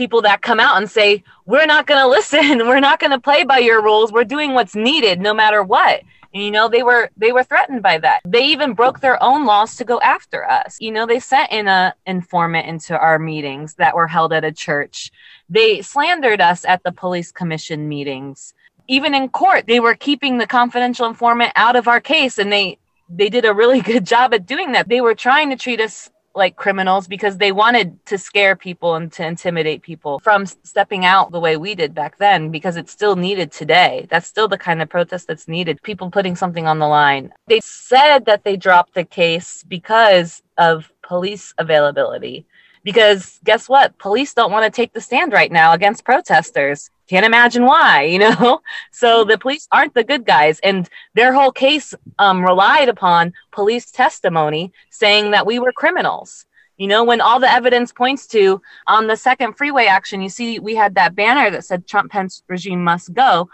people 0.00 0.22
that 0.22 0.40
come 0.40 0.58
out 0.58 0.78
and 0.78 0.90
say, 0.90 1.22
we're 1.44 1.66
not 1.66 1.86
going 1.86 2.00
to 2.04 2.08
listen. 2.08 2.66
We're 2.66 2.80
not 2.80 3.00
going 3.00 3.10
to 3.10 3.20
play 3.20 3.44
by 3.44 3.58
your 3.58 3.82
rules. 3.82 4.10
We're 4.10 4.24
doing 4.24 4.54
what's 4.54 4.74
needed 4.74 5.20
no 5.20 5.34
matter 5.34 5.62
what. 5.62 6.00
And, 6.32 6.42
you 6.42 6.50
know, 6.50 6.68
they 6.68 6.82
were 6.82 7.10
they 7.16 7.32
were 7.32 7.42
threatened 7.42 7.82
by 7.82 7.98
that. 7.98 8.20
They 8.24 8.46
even 8.46 8.72
broke 8.72 9.00
their 9.00 9.22
own 9.22 9.44
laws 9.44 9.76
to 9.76 9.84
go 9.84 10.00
after 10.00 10.48
us. 10.48 10.78
You 10.80 10.92
know, 10.92 11.04
they 11.04 11.20
sent 11.20 11.50
in 11.50 11.68
a 11.68 11.92
informant 12.06 12.66
into 12.66 12.98
our 12.98 13.18
meetings 13.18 13.74
that 13.74 13.94
were 13.94 14.06
held 14.06 14.32
at 14.32 14.44
a 14.44 14.52
church. 14.52 15.10
They 15.50 15.82
slandered 15.82 16.40
us 16.40 16.64
at 16.64 16.82
the 16.82 16.92
police 16.92 17.30
commission 17.30 17.88
meetings. 17.88 18.54
Even 18.88 19.12
in 19.14 19.28
court, 19.28 19.66
they 19.66 19.80
were 19.80 19.94
keeping 19.94 20.38
the 20.38 20.46
confidential 20.46 21.06
informant 21.06 21.52
out 21.56 21.76
of 21.76 21.88
our 21.88 22.00
case 22.00 22.38
and 22.38 22.50
they 22.50 22.78
they 23.10 23.28
did 23.28 23.44
a 23.44 23.52
really 23.52 23.80
good 23.92 24.06
job 24.06 24.32
at 24.32 24.46
doing 24.46 24.72
that. 24.72 24.88
They 24.88 25.02
were 25.02 25.16
trying 25.16 25.50
to 25.50 25.56
treat 25.56 25.80
us 25.80 26.10
like 26.34 26.56
criminals 26.56 27.08
because 27.08 27.38
they 27.38 27.52
wanted 27.52 28.04
to 28.06 28.16
scare 28.16 28.54
people 28.56 28.94
and 28.94 29.12
to 29.12 29.26
intimidate 29.26 29.82
people 29.82 30.18
from 30.20 30.46
stepping 30.46 31.04
out 31.04 31.32
the 31.32 31.40
way 31.40 31.56
we 31.56 31.74
did 31.74 31.94
back 31.94 32.18
then 32.18 32.50
because 32.50 32.76
it's 32.76 32.92
still 32.92 33.16
needed 33.16 33.50
today. 33.50 34.06
That's 34.10 34.26
still 34.26 34.48
the 34.48 34.58
kind 34.58 34.80
of 34.80 34.88
protest 34.88 35.26
that's 35.26 35.48
needed. 35.48 35.82
People 35.82 36.10
putting 36.10 36.36
something 36.36 36.66
on 36.66 36.78
the 36.78 36.88
line. 36.88 37.32
They 37.48 37.60
said 37.62 38.26
that 38.26 38.44
they 38.44 38.56
dropped 38.56 38.94
the 38.94 39.04
case 39.04 39.64
because 39.64 40.42
of 40.56 40.92
police 41.02 41.52
availability. 41.58 42.46
Because 42.82 43.40
guess 43.44 43.68
what? 43.68 43.98
Police 43.98 44.32
don't 44.32 44.52
want 44.52 44.64
to 44.64 44.70
take 44.70 44.92
the 44.92 45.00
stand 45.00 45.32
right 45.32 45.52
now 45.52 45.72
against 45.72 46.04
protesters 46.04 46.90
can't 47.10 47.26
imagine 47.26 47.64
why, 47.64 48.02
you 48.02 48.20
know? 48.20 48.60
So 48.92 49.24
the 49.24 49.38
police 49.38 49.66
aren't 49.72 49.94
the 49.94 50.04
good 50.04 50.24
guys. 50.24 50.60
And 50.60 50.88
their 51.14 51.32
whole 51.32 51.52
case 51.52 51.94
um, 52.18 52.42
relied 52.42 52.88
upon 52.88 53.32
police 53.50 53.90
testimony 53.90 54.72
saying 54.90 55.32
that 55.32 55.46
we 55.46 55.58
were 55.58 55.72
criminals. 55.72 56.46
You 56.76 56.86
know, 56.86 57.04
when 57.04 57.20
all 57.20 57.40
the 57.40 57.50
evidence 57.50 57.92
points 57.92 58.26
to 58.28 58.62
on 58.86 59.06
the 59.06 59.16
second 59.16 59.54
freeway 59.54 59.86
action, 59.86 60.22
you 60.22 60.28
see, 60.28 60.58
we 60.58 60.74
had 60.74 60.94
that 60.94 61.14
banner 61.14 61.50
that 61.50 61.64
said 61.64 61.86
Trump 61.86 62.12
Pence 62.12 62.42
regime 62.48 62.82
must 62.84 63.12
go. 63.12 63.48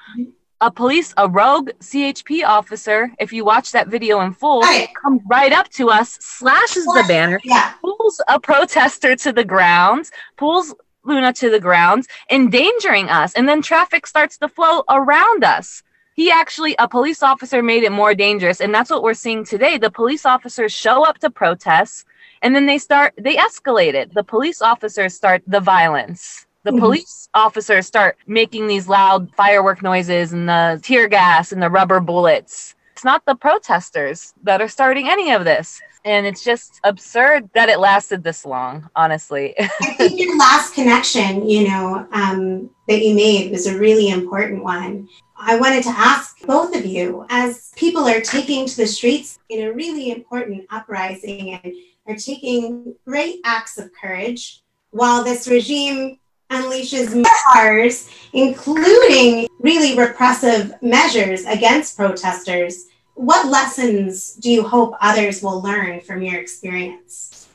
A 0.61 0.71
police, 0.71 1.13
a 1.17 1.29
rogue 1.29 1.71
CHP 1.81 2.45
officer, 2.45 3.13
if 3.19 3.33
you 3.33 3.45
watch 3.45 3.73
that 3.73 3.89
video 3.89 4.21
in 4.21 4.33
full, 4.33 4.61
right. 4.61 4.89
comes 5.03 5.21
right 5.29 5.53
up 5.53 5.69
to 5.71 5.91
us, 5.91 6.19
slashes 6.21 6.85
the 6.85 7.05
banner, 7.09 7.41
yeah. 7.45 7.75
pulls 7.81 8.21
a 8.29 8.39
protester 8.41 9.17
to 9.17 9.33
the 9.33 9.45
ground, 9.45 10.11
pulls 10.37 10.75
Luna 11.07 11.33
to 11.35 11.51
the 11.51 11.61
ground, 11.61 12.07
endangering 12.31 13.09
us. 13.09 13.35
And 13.35 13.49
then 13.49 13.63
traffic 13.63 14.07
starts 14.07 14.39
to 14.39 14.49
flow 14.49 14.83
around 14.89 15.45
us. 15.45 15.83
He 16.15 16.31
actually, 16.31 16.75
a 16.79 16.89
police 16.89 17.23
officer 17.23 17.63
made 17.63 17.83
it 17.83 17.93
more 17.93 18.15
dangerous. 18.15 18.61
And 18.61 18.75
that's 18.75 18.91
what 18.91 19.03
we're 19.03 19.15
seeing 19.15 19.45
today. 19.45 19.79
The 19.79 19.91
police 19.91 20.25
officers 20.25 20.73
show 20.73 21.05
up 21.05 21.19
to 21.19 21.31
protests 21.31 22.05
and 22.43 22.55
then 22.55 22.67
they 22.67 22.79
start, 22.79 23.15
they 23.19 23.37
escalate 23.37 23.95
it. 23.95 24.15
The 24.15 24.25
police 24.25 24.63
officers 24.63 25.15
start 25.15 25.43
the 25.47 25.61
violence. 25.61 26.47
The 26.65 26.71
mm-hmm. 26.71 26.81
police 26.81 27.29
officers 27.35 27.87
start 27.87 28.17
making 28.27 28.67
these 28.67 28.89
loud 28.89 29.31
firework 29.37 29.83
noises 29.83 30.33
and 30.33 30.49
the 30.49 30.81
tear 30.83 31.07
gas 31.07 31.53
and 31.53 31.63
the 31.63 31.71
rubber 31.71 32.01
bullets. 32.01 32.75
It's 32.93 33.05
not 33.05 33.25
the 33.27 33.35
protesters 33.35 34.33
that 34.43 34.63
are 34.63 34.69
starting 34.69 35.09
any 35.09 35.31
of 35.31 35.45
this 35.45 35.81
and 36.07 36.25
it's 36.25 36.45
just 36.45 36.81
absurd 36.85 37.51
that 37.53 37.69
it 37.69 37.81
lasted 37.81 38.23
this 38.23 38.47
long 38.47 38.89
honestly. 38.95 39.55
I 39.59 39.95
think 39.95 40.19
your 40.19 40.39
last 40.39 40.73
connection 40.73 41.47
you 41.47 41.69
know 41.69 42.07
um, 42.13 42.71
that 42.89 43.05
you 43.05 43.15
made 43.15 43.51
was 43.51 43.67
a 43.67 43.79
really 43.79 44.09
important 44.09 44.63
one. 44.63 45.09
I 45.37 45.59
wanted 45.59 45.83
to 45.83 45.91
ask 45.91 46.41
both 46.47 46.75
of 46.75 46.87
you 46.87 47.27
as 47.29 47.73
people 47.77 48.09
are 48.09 48.23
taking 48.23 48.67
to 48.67 48.77
the 48.77 48.87
streets 48.87 49.39
in 49.51 49.67
a 49.67 49.73
really 49.73 50.11
important 50.11 50.65
uprising 50.71 51.61
and 51.63 51.75
are 52.07 52.17
taking 52.17 52.95
great 53.05 53.41
acts 53.45 53.77
of 53.77 53.91
courage 54.01 54.63
while 54.93 55.25
this 55.25 55.49
regime 55.49 56.19
unleashes 56.51 57.27
measures 57.53 58.09
including 58.33 59.49
really 59.59 59.99
repressive 59.99 60.73
measures 60.81 61.45
against 61.47 61.97
protesters 61.97 62.87
what 63.17 63.49
lessons 63.49 64.35
do 64.35 64.51
you 64.51 64.63
hope 64.63 64.95
others 65.01 65.43
will 65.43 65.61
learn 65.63 66.01
from 66.01 66.23
your 66.23 66.39
experience? 66.39 67.46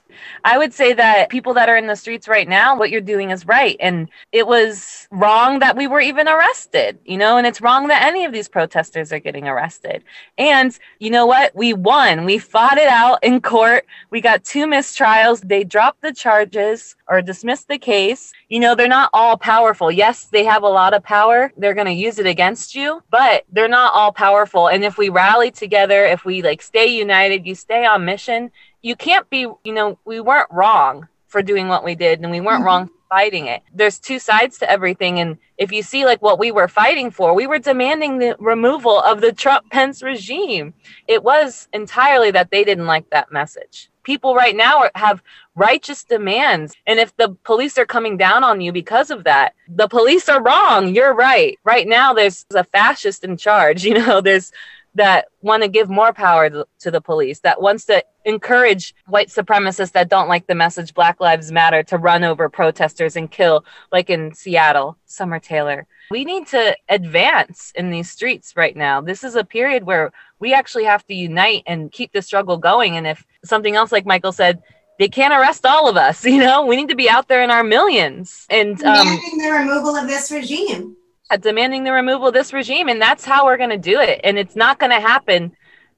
I 0.43 0.57
would 0.57 0.73
say 0.73 0.93
that 0.93 1.29
people 1.29 1.53
that 1.55 1.69
are 1.69 1.77
in 1.77 1.87
the 1.87 1.95
streets 1.95 2.27
right 2.27 2.47
now, 2.47 2.77
what 2.77 2.89
you're 2.89 3.01
doing 3.01 3.31
is 3.31 3.45
right. 3.45 3.77
And 3.79 4.09
it 4.31 4.47
was 4.47 5.07
wrong 5.11 5.59
that 5.59 5.75
we 5.75 5.87
were 5.87 6.01
even 6.01 6.27
arrested, 6.27 6.99
you 7.05 7.17
know, 7.17 7.37
and 7.37 7.45
it's 7.45 7.61
wrong 7.61 7.87
that 7.87 8.03
any 8.03 8.25
of 8.25 8.31
these 8.31 8.47
protesters 8.47 9.11
are 9.11 9.19
getting 9.19 9.47
arrested. 9.47 10.03
And 10.37 10.77
you 10.99 11.09
know 11.09 11.25
what? 11.25 11.55
We 11.55 11.73
won. 11.73 12.25
We 12.25 12.37
fought 12.37 12.77
it 12.77 12.87
out 12.87 13.23
in 13.23 13.41
court. 13.41 13.85
We 14.09 14.21
got 14.21 14.43
two 14.43 14.65
mistrials. 14.65 15.47
They 15.47 15.63
dropped 15.63 16.01
the 16.01 16.13
charges 16.13 16.95
or 17.07 17.21
dismissed 17.21 17.67
the 17.67 17.77
case. 17.77 18.31
You 18.49 18.59
know, 18.59 18.73
they're 18.73 18.87
not 18.87 19.09
all 19.13 19.37
powerful. 19.37 19.91
Yes, 19.91 20.25
they 20.25 20.43
have 20.45 20.63
a 20.63 20.67
lot 20.67 20.93
of 20.93 21.03
power. 21.03 21.51
They're 21.57 21.73
going 21.73 21.87
to 21.87 21.93
use 21.93 22.19
it 22.19 22.25
against 22.25 22.73
you, 22.73 23.03
but 23.11 23.43
they're 23.51 23.67
not 23.67 23.93
all 23.93 24.11
powerful. 24.11 24.67
And 24.67 24.83
if 24.83 24.97
we 24.97 25.09
rally 25.09 25.51
together, 25.51 26.05
if 26.05 26.25
we 26.25 26.41
like 26.41 26.61
stay 26.61 26.87
united, 26.87 27.45
you 27.45 27.55
stay 27.55 27.85
on 27.85 28.05
mission, 28.05 28.51
you 28.81 28.95
can't 28.95 29.29
be, 29.29 29.39
you 29.39 29.73
know, 29.73 29.97
we 30.05 30.19
weren't 30.19 30.51
wrong 30.51 31.07
for 31.27 31.41
doing 31.41 31.67
what 31.67 31.83
we 31.83 31.95
did 31.95 32.19
and 32.21 32.31
we 32.31 32.41
weren't 32.41 32.57
mm-hmm. 32.57 32.65
wrong 32.65 32.89
fighting 33.11 33.47
it. 33.47 33.61
There's 33.73 33.99
two 33.99 34.19
sides 34.19 34.57
to 34.59 34.71
everything. 34.71 35.19
And 35.19 35.37
if 35.57 35.73
you 35.73 35.83
see 35.83 36.05
like 36.05 36.21
what 36.21 36.39
we 36.39 36.49
were 36.49 36.69
fighting 36.69 37.11
for, 37.11 37.33
we 37.33 37.45
were 37.45 37.59
demanding 37.59 38.19
the 38.19 38.37
removal 38.39 39.01
of 39.01 39.19
the 39.19 39.33
Trump 39.33 39.69
Pence 39.69 40.01
regime. 40.01 40.73
It 41.09 41.21
was 41.21 41.67
entirely 41.73 42.31
that 42.31 42.51
they 42.51 42.63
didn't 42.63 42.85
like 42.85 43.09
that 43.09 43.29
message. 43.29 43.89
People 44.03 44.33
right 44.33 44.55
now 44.55 44.89
have 44.95 45.21
righteous 45.55 46.05
demands. 46.05 46.73
And 46.87 46.99
if 46.99 47.15
the 47.17 47.35
police 47.43 47.77
are 47.77 47.85
coming 47.85 48.15
down 48.15 48.45
on 48.45 48.61
you 48.61 48.71
because 48.71 49.11
of 49.11 49.25
that, 49.25 49.55
the 49.67 49.89
police 49.89 50.29
are 50.29 50.41
wrong. 50.41 50.95
You're 50.95 51.13
right. 51.13 51.59
Right 51.65 51.87
now, 51.87 52.13
there's 52.13 52.45
a 52.55 52.63
fascist 52.63 53.25
in 53.25 53.35
charge. 53.35 53.85
You 53.91 53.95
know, 53.95 54.21
there's 54.21 54.53
that 54.95 55.27
want 55.41 55.63
to 55.63 55.69
give 55.69 55.89
more 55.89 56.13
power 56.13 56.49
to 56.49 56.91
the 56.91 57.01
police, 57.01 57.39
that 57.39 57.61
wants 57.61 57.85
to 57.85 58.03
encourage 58.25 58.93
white 59.07 59.29
supremacists 59.29 59.93
that 59.93 60.09
don't 60.09 60.27
like 60.27 60.47
the 60.47 60.55
message 60.55 60.93
Black 60.93 61.19
Lives 61.19 61.51
Matter 61.51 61.81
to 61.83 61.97
run 61.97 62.23
over 62.23 62.49
protesters 62.49 63.15
and 63.15 63.31
kill, 63.31 63.65
like 63.91 64.09
in 64.09 64.33
Seattle, 64.33 64.97
Summer 65.05 65.39
Taylor. 65.39 65.87
We 66.11 66.25
need 66.25 66.47
to 66.47 66.75
advance 66.89 67.71
in 67.75 67.89
these 67.89 68.09
streets 68.09 68.55
right 68.57 68.75
now. 68.75 69.01
This 69.01 69.23
is 69.23 69.35
a 69.35 69.45
period 69.45 69.83
where 69.83 70.11
we 70.39 70.53
actually 70.53 70.85
have 70.85 71.05
to 71.07 71.13
unite 71.13 71.63
and 71.65 71.91
keep 71.91 72.11
the 72.11 72.21
struggle 72.21 72.57
going. 72.57 72.97
And 72.97 73.07
if 73.07 73.25
something 73.45 73.75
else, 73.75 73.91
like 73.91 74.05
Michael 74.05 74.33
said, 74.33 74.61
they 74.99 75.07
can't 75.07 75.33
arrest 75.33 75.65
all 75.65 75.87
of 75.87 75.95
us, 75.95 76.25
you 76.25 76.39
know, 76.39 76.65
we 76.65 76.75
need 76.75 76.89
to 76.89 76.95
be 76.95 77.09
out 77.09 77.27
there 77.27 77.43
in 77.43 77.49
our 77.49 77.63
millions. 77.63 78.45
And 78.49 78.83
um, 78.83 79.07
the 79.37 79.51
removal 79.51 79.95
of 79.95 80.07
this 80.07 80.31
regime 80.31 80.97
demanding 81.39 81.83
the 81.83 81.93
removal 81.93 82.27
of 82.27 82.33
this 82.33 82.51
regime. 82.51 82.89
And 82.89 83.01
that's 83.01 83.23
how 83.23 83.45
we're 83.45 83.57
going 83.57 83.69
to 83.69 83.77
do 83.77 83.99
it. 83.99 84.19
And 84.23 84.37
it's 84.37 84.55
not 84.55 84.79
going 84.79 84.91
to 84.91 84.99
happen 84.99 85.53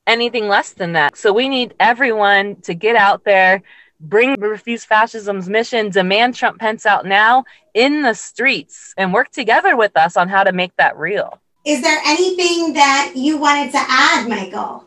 anything 0.05 0.47
less 0.47 0.73
than 0.73 0.93
that. 0.93 1.17
So 1.17 1.33
we 1.33 1.49
need 1.49 1.73
everyone 1.79 2.57
to 2.61 2.73
get 2.73 2.95
out 2.95 3.23
there, 3.23 3.63
bring 3.99 4.39
Refuse 4.39 4.85
Fascism's 4.85 5.49
mission, 5.49 5.89
demand 5.89 6.35
Trump 6.35 6.59
Pence 6.59 6.85
out 6.85 7.05
now 7.05 7.45
in 7.73 8.01
the 8.01 8.13
streets, 8.13 8.93
and 8.97 9.13
work 9.13 9.31
together 9.31 9.75
with 9.77 9.95
us 9.95 10.17
on 10.17 10.27
how 10.27 10.43
to 10.43 10.51
make 10.51 10.75
that 10.75 10.97
real. 10.97 11.39
Is 11.65 11.81
there 11.81 11.99
anything 12.05 12.73
that 12.73 13.13
you 13.15 13.37
wanted 13.37 13.71
to 13.71 13.79
add, 13.79 14.27
Michael? 14.27 14.85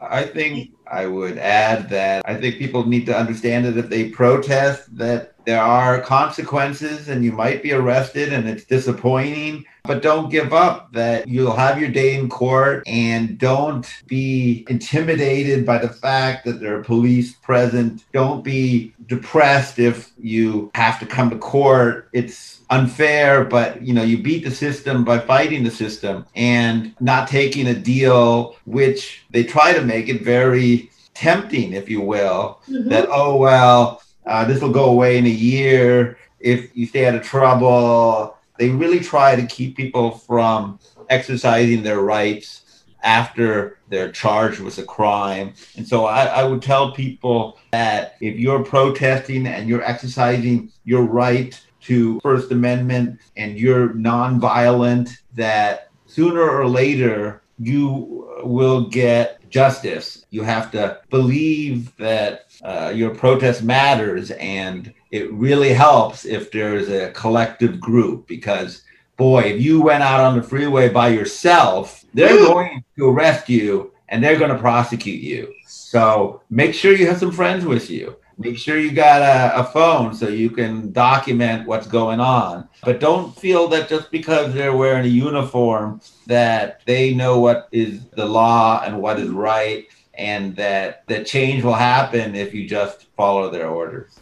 I 0.00 0.24
think 0.24 0.72
I 0.90 1.06
would 1.06 1.38
add 1.38 1.88
that 1.90 2.28
I 2.28 2.34
think 2.34 2.58
people 2.58 2.86
need 2.86 3.06
to 3.06 3.16
understand 3.16 3.64
that 3.64 3.78
if 3.78 3.88
they 3.88 4.10
protest, 4.10 4.94
that 4.98 5.33
there 5.44 5.62
are 5.62 6.00
consequences 6.00 7.08
and 7.08 7.24
you 7.24 7.32
might 7.32 7.62
be 7.62 7.72
arrested 7.72 8.32
and 8.32 8.48
it's 8.48 8.64
disappointing, 8.64 9.64
but 9.84 10.02
don't 10.02 10.30
give 10.30 10.52
up 10.52 10.92
that 10.92 11.28
you'll 11.28 11.54
have 11.54 11.78
your 11.78 11.90
day 11.90 12.14
in 12.14 12.28
court 12.28 12.82
and 12.86 13.38
don't 13.38 13.86
be 14.06 14.64
intimidated 14.68 15.66
by 15.66 15.78
the 15.78 15.88
fact 15.88 16.44
that 16.44 16.60
there 16.60 16.78
are 16.78 16.82
police 16.82 17.34
present. 17.34 18.04
Don't 18.12 18.42
be 18.42 18.94
depressed 19.06 19.78
if 19.78 20.12
you 20.18 20.70
have 20.74 20.98
to 21.00 21.06
come 21.06 21.28
to 21.30 21.36
court. 21.36 22.08
It's 22.12 22.60
unfair, 22.70 23.44
but 23.44 23.82
you 23.82 23.92
know, 23.92 24.02
you 24.02 24.22
beat 24.22 24.44
the 24.44 24.50
system 24.50 25.04
by 25.04 25.18
fighting 25.18 25.64
the 25.64 25.70
system 25.70 26.24
and 26.34 26.94
not 27.00 27.28
taking 27.28 27.66
a 27.66 27.74
deal 27.74 28.56
which 28.64 29.24
they 29.30 29.44
try 29.44 29.72
to 29.74 29.82
make 29.82 30.08
it 30.08 30.22
very 30.22 30.90
tempting, 31.14 31.72
if 31.72 31.88
you 31.88 32.00
will, 32.00 32.60
mm-hmm. 32.68 32.88
that 32.88 33.06
oh 33.10 33.36
well, 33.36 34.02
uh, 34.26 34.44
this 34.44 34.60
will 34.60 34.72
go 34.72 34.86
away 34.86 35.18
in 35.18 35.26
a 35.26 35.30
year 35.30 36.18
if 36.40 36.76
you 36.76 36.86
stay 36.86 37.06
out 37.06 37.14
of 37.14 37.22
trouble. 37.22 38.36
They 38.58 38.70
really 38.70 39.00
try 39.00 39.36
to 39.36 39.46
keep 39.46 39.76
people 39.76 40.12
from 40.12 40.78
exercising 41.08 41.82
their 41.82 42.00
rights 42.00 42.84
after 43.02 43.78
they're 43.90 44.10
charged 44.10 44.60
with 44.60 44.78
a 44.78 44.82
crime. 44.82 45.52
And 45.76 45.86
so 45.86 46.06
I, 46.06 46.24
I 46.24 46.44
would 46.44 46.62
tell 46.62 46.92
people 46.92 47.58
that 47.72 48.16
if 48.20 48.36
you're 48.36 48.64
protesting 48.64 49.46
and 49.46 49.68
you're 49.68 49.84
exercising 49.84 50.72
your 50.84 51.02
right 51.02 51.60
to 51.82 52.18
First 52.20 52.50
Amendment 52.50 53.20
and 53.36 53.58
you're 53.58 53.90
nonviolent, 53.90 55.10
that 55.34 55.90
sooner 56.06 56.48
or 56.48 56.66
later 56.66 57.42
you 57.58 58.40
will 58.42 58.88
get 58.88 59.48
justice. 59.50 60.24
You 60.30 60.42
have 60.42 60.70
to 60.72 61.00
believe 61.10 61.96
that 61.96 62.46
uh, 62.62 62.92
your 62.94 63.14
protest 63.14 63.62
matters, 63.62 64.30
and 64.32 64.92
it 65.10 65.32
really 65.32 65.72
helps 65.72 66.24
if 66.24 66.50
there's 66.50 66.88
a 66.88 67.12
collective 67.12 67.80
group 67.80 68.26
because. 68.26 68.82
Boy, 69.16 69.42
if 69.42 69.62
you 69.62 69.80
went 69.80 70.02
out 70.02 70.18
on 70.18 70.36
the 70.36 70.42
freeway 70.42 70.88
by 70.88 71.06
yourself, 71.06 72.04
they're 72.14 72.36
going 72.36 72.82
to 72.98 73.08
arrest 73.08 73.48
you 73.48 73.92
and 74.08 74.22
they're 74.22 74.38
going 74.38 74.50
to 74.50 74.58
prosecute 74.58 75.20
you. 75.20 75.54
So 75.66 76.42
make 76.50 76.74
sure 76.74 76.94
you 76.94 77.06
have 77.06 77.18
some 77.18 77.30
friends 77.30 77.64
with 77.64 77.90
you. 77.90 78.16
Make 78.38 78.58
sure 78.58 78.78
you 78.78 78.92
got 78.92 79.22
a, 79.22 79.60
a, 79.60 79.64
phone 79.64 80.14
so 80.14 80.28
you 80.28 80.50
can 80.50 80.92
document 80.92 81.68
what's 81.68 81.86
going 81.86 82.20
on. 82.20 82.68
But 82.82 82.98
don't 83.00 83.36
feel 83.36 83.68
that 83.68 83.88
just 83.88 84.10
because 84.10 84.52
they're 84.52 84.76
wearing 84.76 85.04
a 85.04 85.08
uniform 85.08 86.00
that 86.26 86.80
they 86.84 87.14
know 87.14 87.38
what 87.38 87.68
is 87.70 88.06
the 88.06 88.26
law 88.26 88.82
and 88.84 89.00
what 89.00 89.20
is 89.20 89.28
right 89.28 89.86
and 90.14 90.56
that 90.56 91.06
the 91.06 91.24
change 91.24 91.64
will 91.64 91.74
happen 91.74 92.34
if 92.34 92.54
you 92.54 92.68
just 92.68 93.06
follow 93.16 93.50
their 93.50 93.68
orders. 93.68 94.18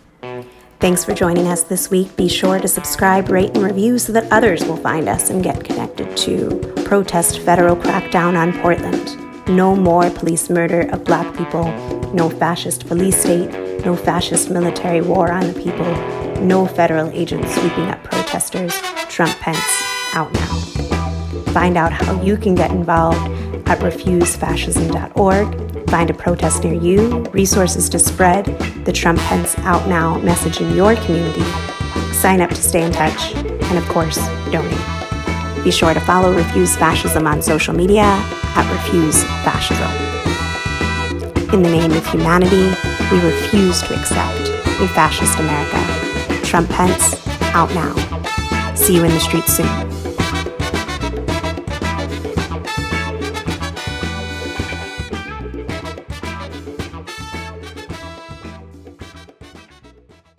Thanks 0.81 1.05
for 1.05 1.15
joining 1.15 1.47
us 1.47 1.63
this 1.63 1.91
week. 1.91 2.17
Be 2.17 2.29
sure 2.29 2.59
to 2.59 2.67
subscribe, 2.67 3.29
rate, 3.29 3.51
and 3.51 3.63
review 3.63 3.99
so 3.99 4.13
that 4.13 4.31
others 4.33 4.65
will 4.65 4.77
find 4.77 5.09
us 5.09 5.31
and 5.31 5.43
get 5.43 5.65
connected 5.65 6.17
to 6.19 6.59
protest 6.85 7.39
federal 7.39 7.77
crackdown 7.77 8.37
on 8.37 8.53
Portland. 8.61 9.32
No 9.49 9.75
more 9.75 10.09
police 10.11 10.49
murder 10.49 10.83
of 10.93 11.05
black 11.05 11.37
people, 11.37 11.65
no 12.13 12.31
fascist 12.31 12.87
police 12.87 13.21
state, 13.21 13.51
no 13.85 13.97
fascist 13.97 14.51
military 14.51 15.01
war 15.01 15.33
on 15.33 15.49
the 15.49 15.53
people, 15.53 15.85
no 16.41 16.67
federal 16.67 17.11
agents 17.11 17.53
sweeping 17.55 17.87
up 17.87 18.03
protesters. 18.05 18.81
Trump 19.09 19.33
Pence 19.41 19.59
out 20.15 20.33
now. 20.33 20.59
Find 21.53 21.77
out 21.77 21.93
how 21.93 22.21
you 22.23 22.37
can 22.37 22.55
get 22.55 22.71
involved 22.71 23.19
at 23.69 23.81
refusefascism.org. 23.81 25.91
Find 25.91 26.09
a 26.09 26.15
protest 26.15 26.65
near 26.65 26.75
you, 26.75 27.25
resources 27.33 27.89
to 27.91 27.99
spread 27.99 28.47
the 28.85 28.93
Trump 28.93 29.19
Pence 29.21 29.59
out 29.59 29.87
now 29.89 30.19
message 30.19 30.61
in 30.61 30.75
your 30.75 30.95
community. 30.97 31.45
Sign 32.13 32.41
up 32.41 32.51
to 32.51 32.63
stay 32.63 32.85
in 32.85 32.93
touch, 32.93 33.35
and 33.35 33.77
of 33.77 33.87
course, 33.89 34.17
donate. 34.51 34.92
Be 35.65 35.71
sure 35.71 35.95
to 35.95 36.01
follow 36.01 36.35
Refuse 36.35 36.77
Fascism 36.77 37.27
on 37.27 37.41
social 37.41 37.73
media 37.73 38.03
at 38.57 38.69
Refuse 38.73 39.23
Fascism. 39.45 39.91
In 41.55 41.63
the 41.63 41.71
name 41.71 41.93
of 41.93 42.05
humanity, 42.07 42.75
we 43.13 43.21
refuse 43.25 43.81
to 43.83 43.95
accept 43.95 44.49
a 44.81 44.89
fascist 44.89 45.39
America. 45.39 46.45
Trump 46.45 46.69
Pence, 46.71 47.15
out 47.55 47.73
now. 47.75 47.95
See 48.75 48.97
you 48.97 49.05
in 49.05 49.13
the 49.13 49.21
streets 49.21 49.57
soon. 49.57 49.92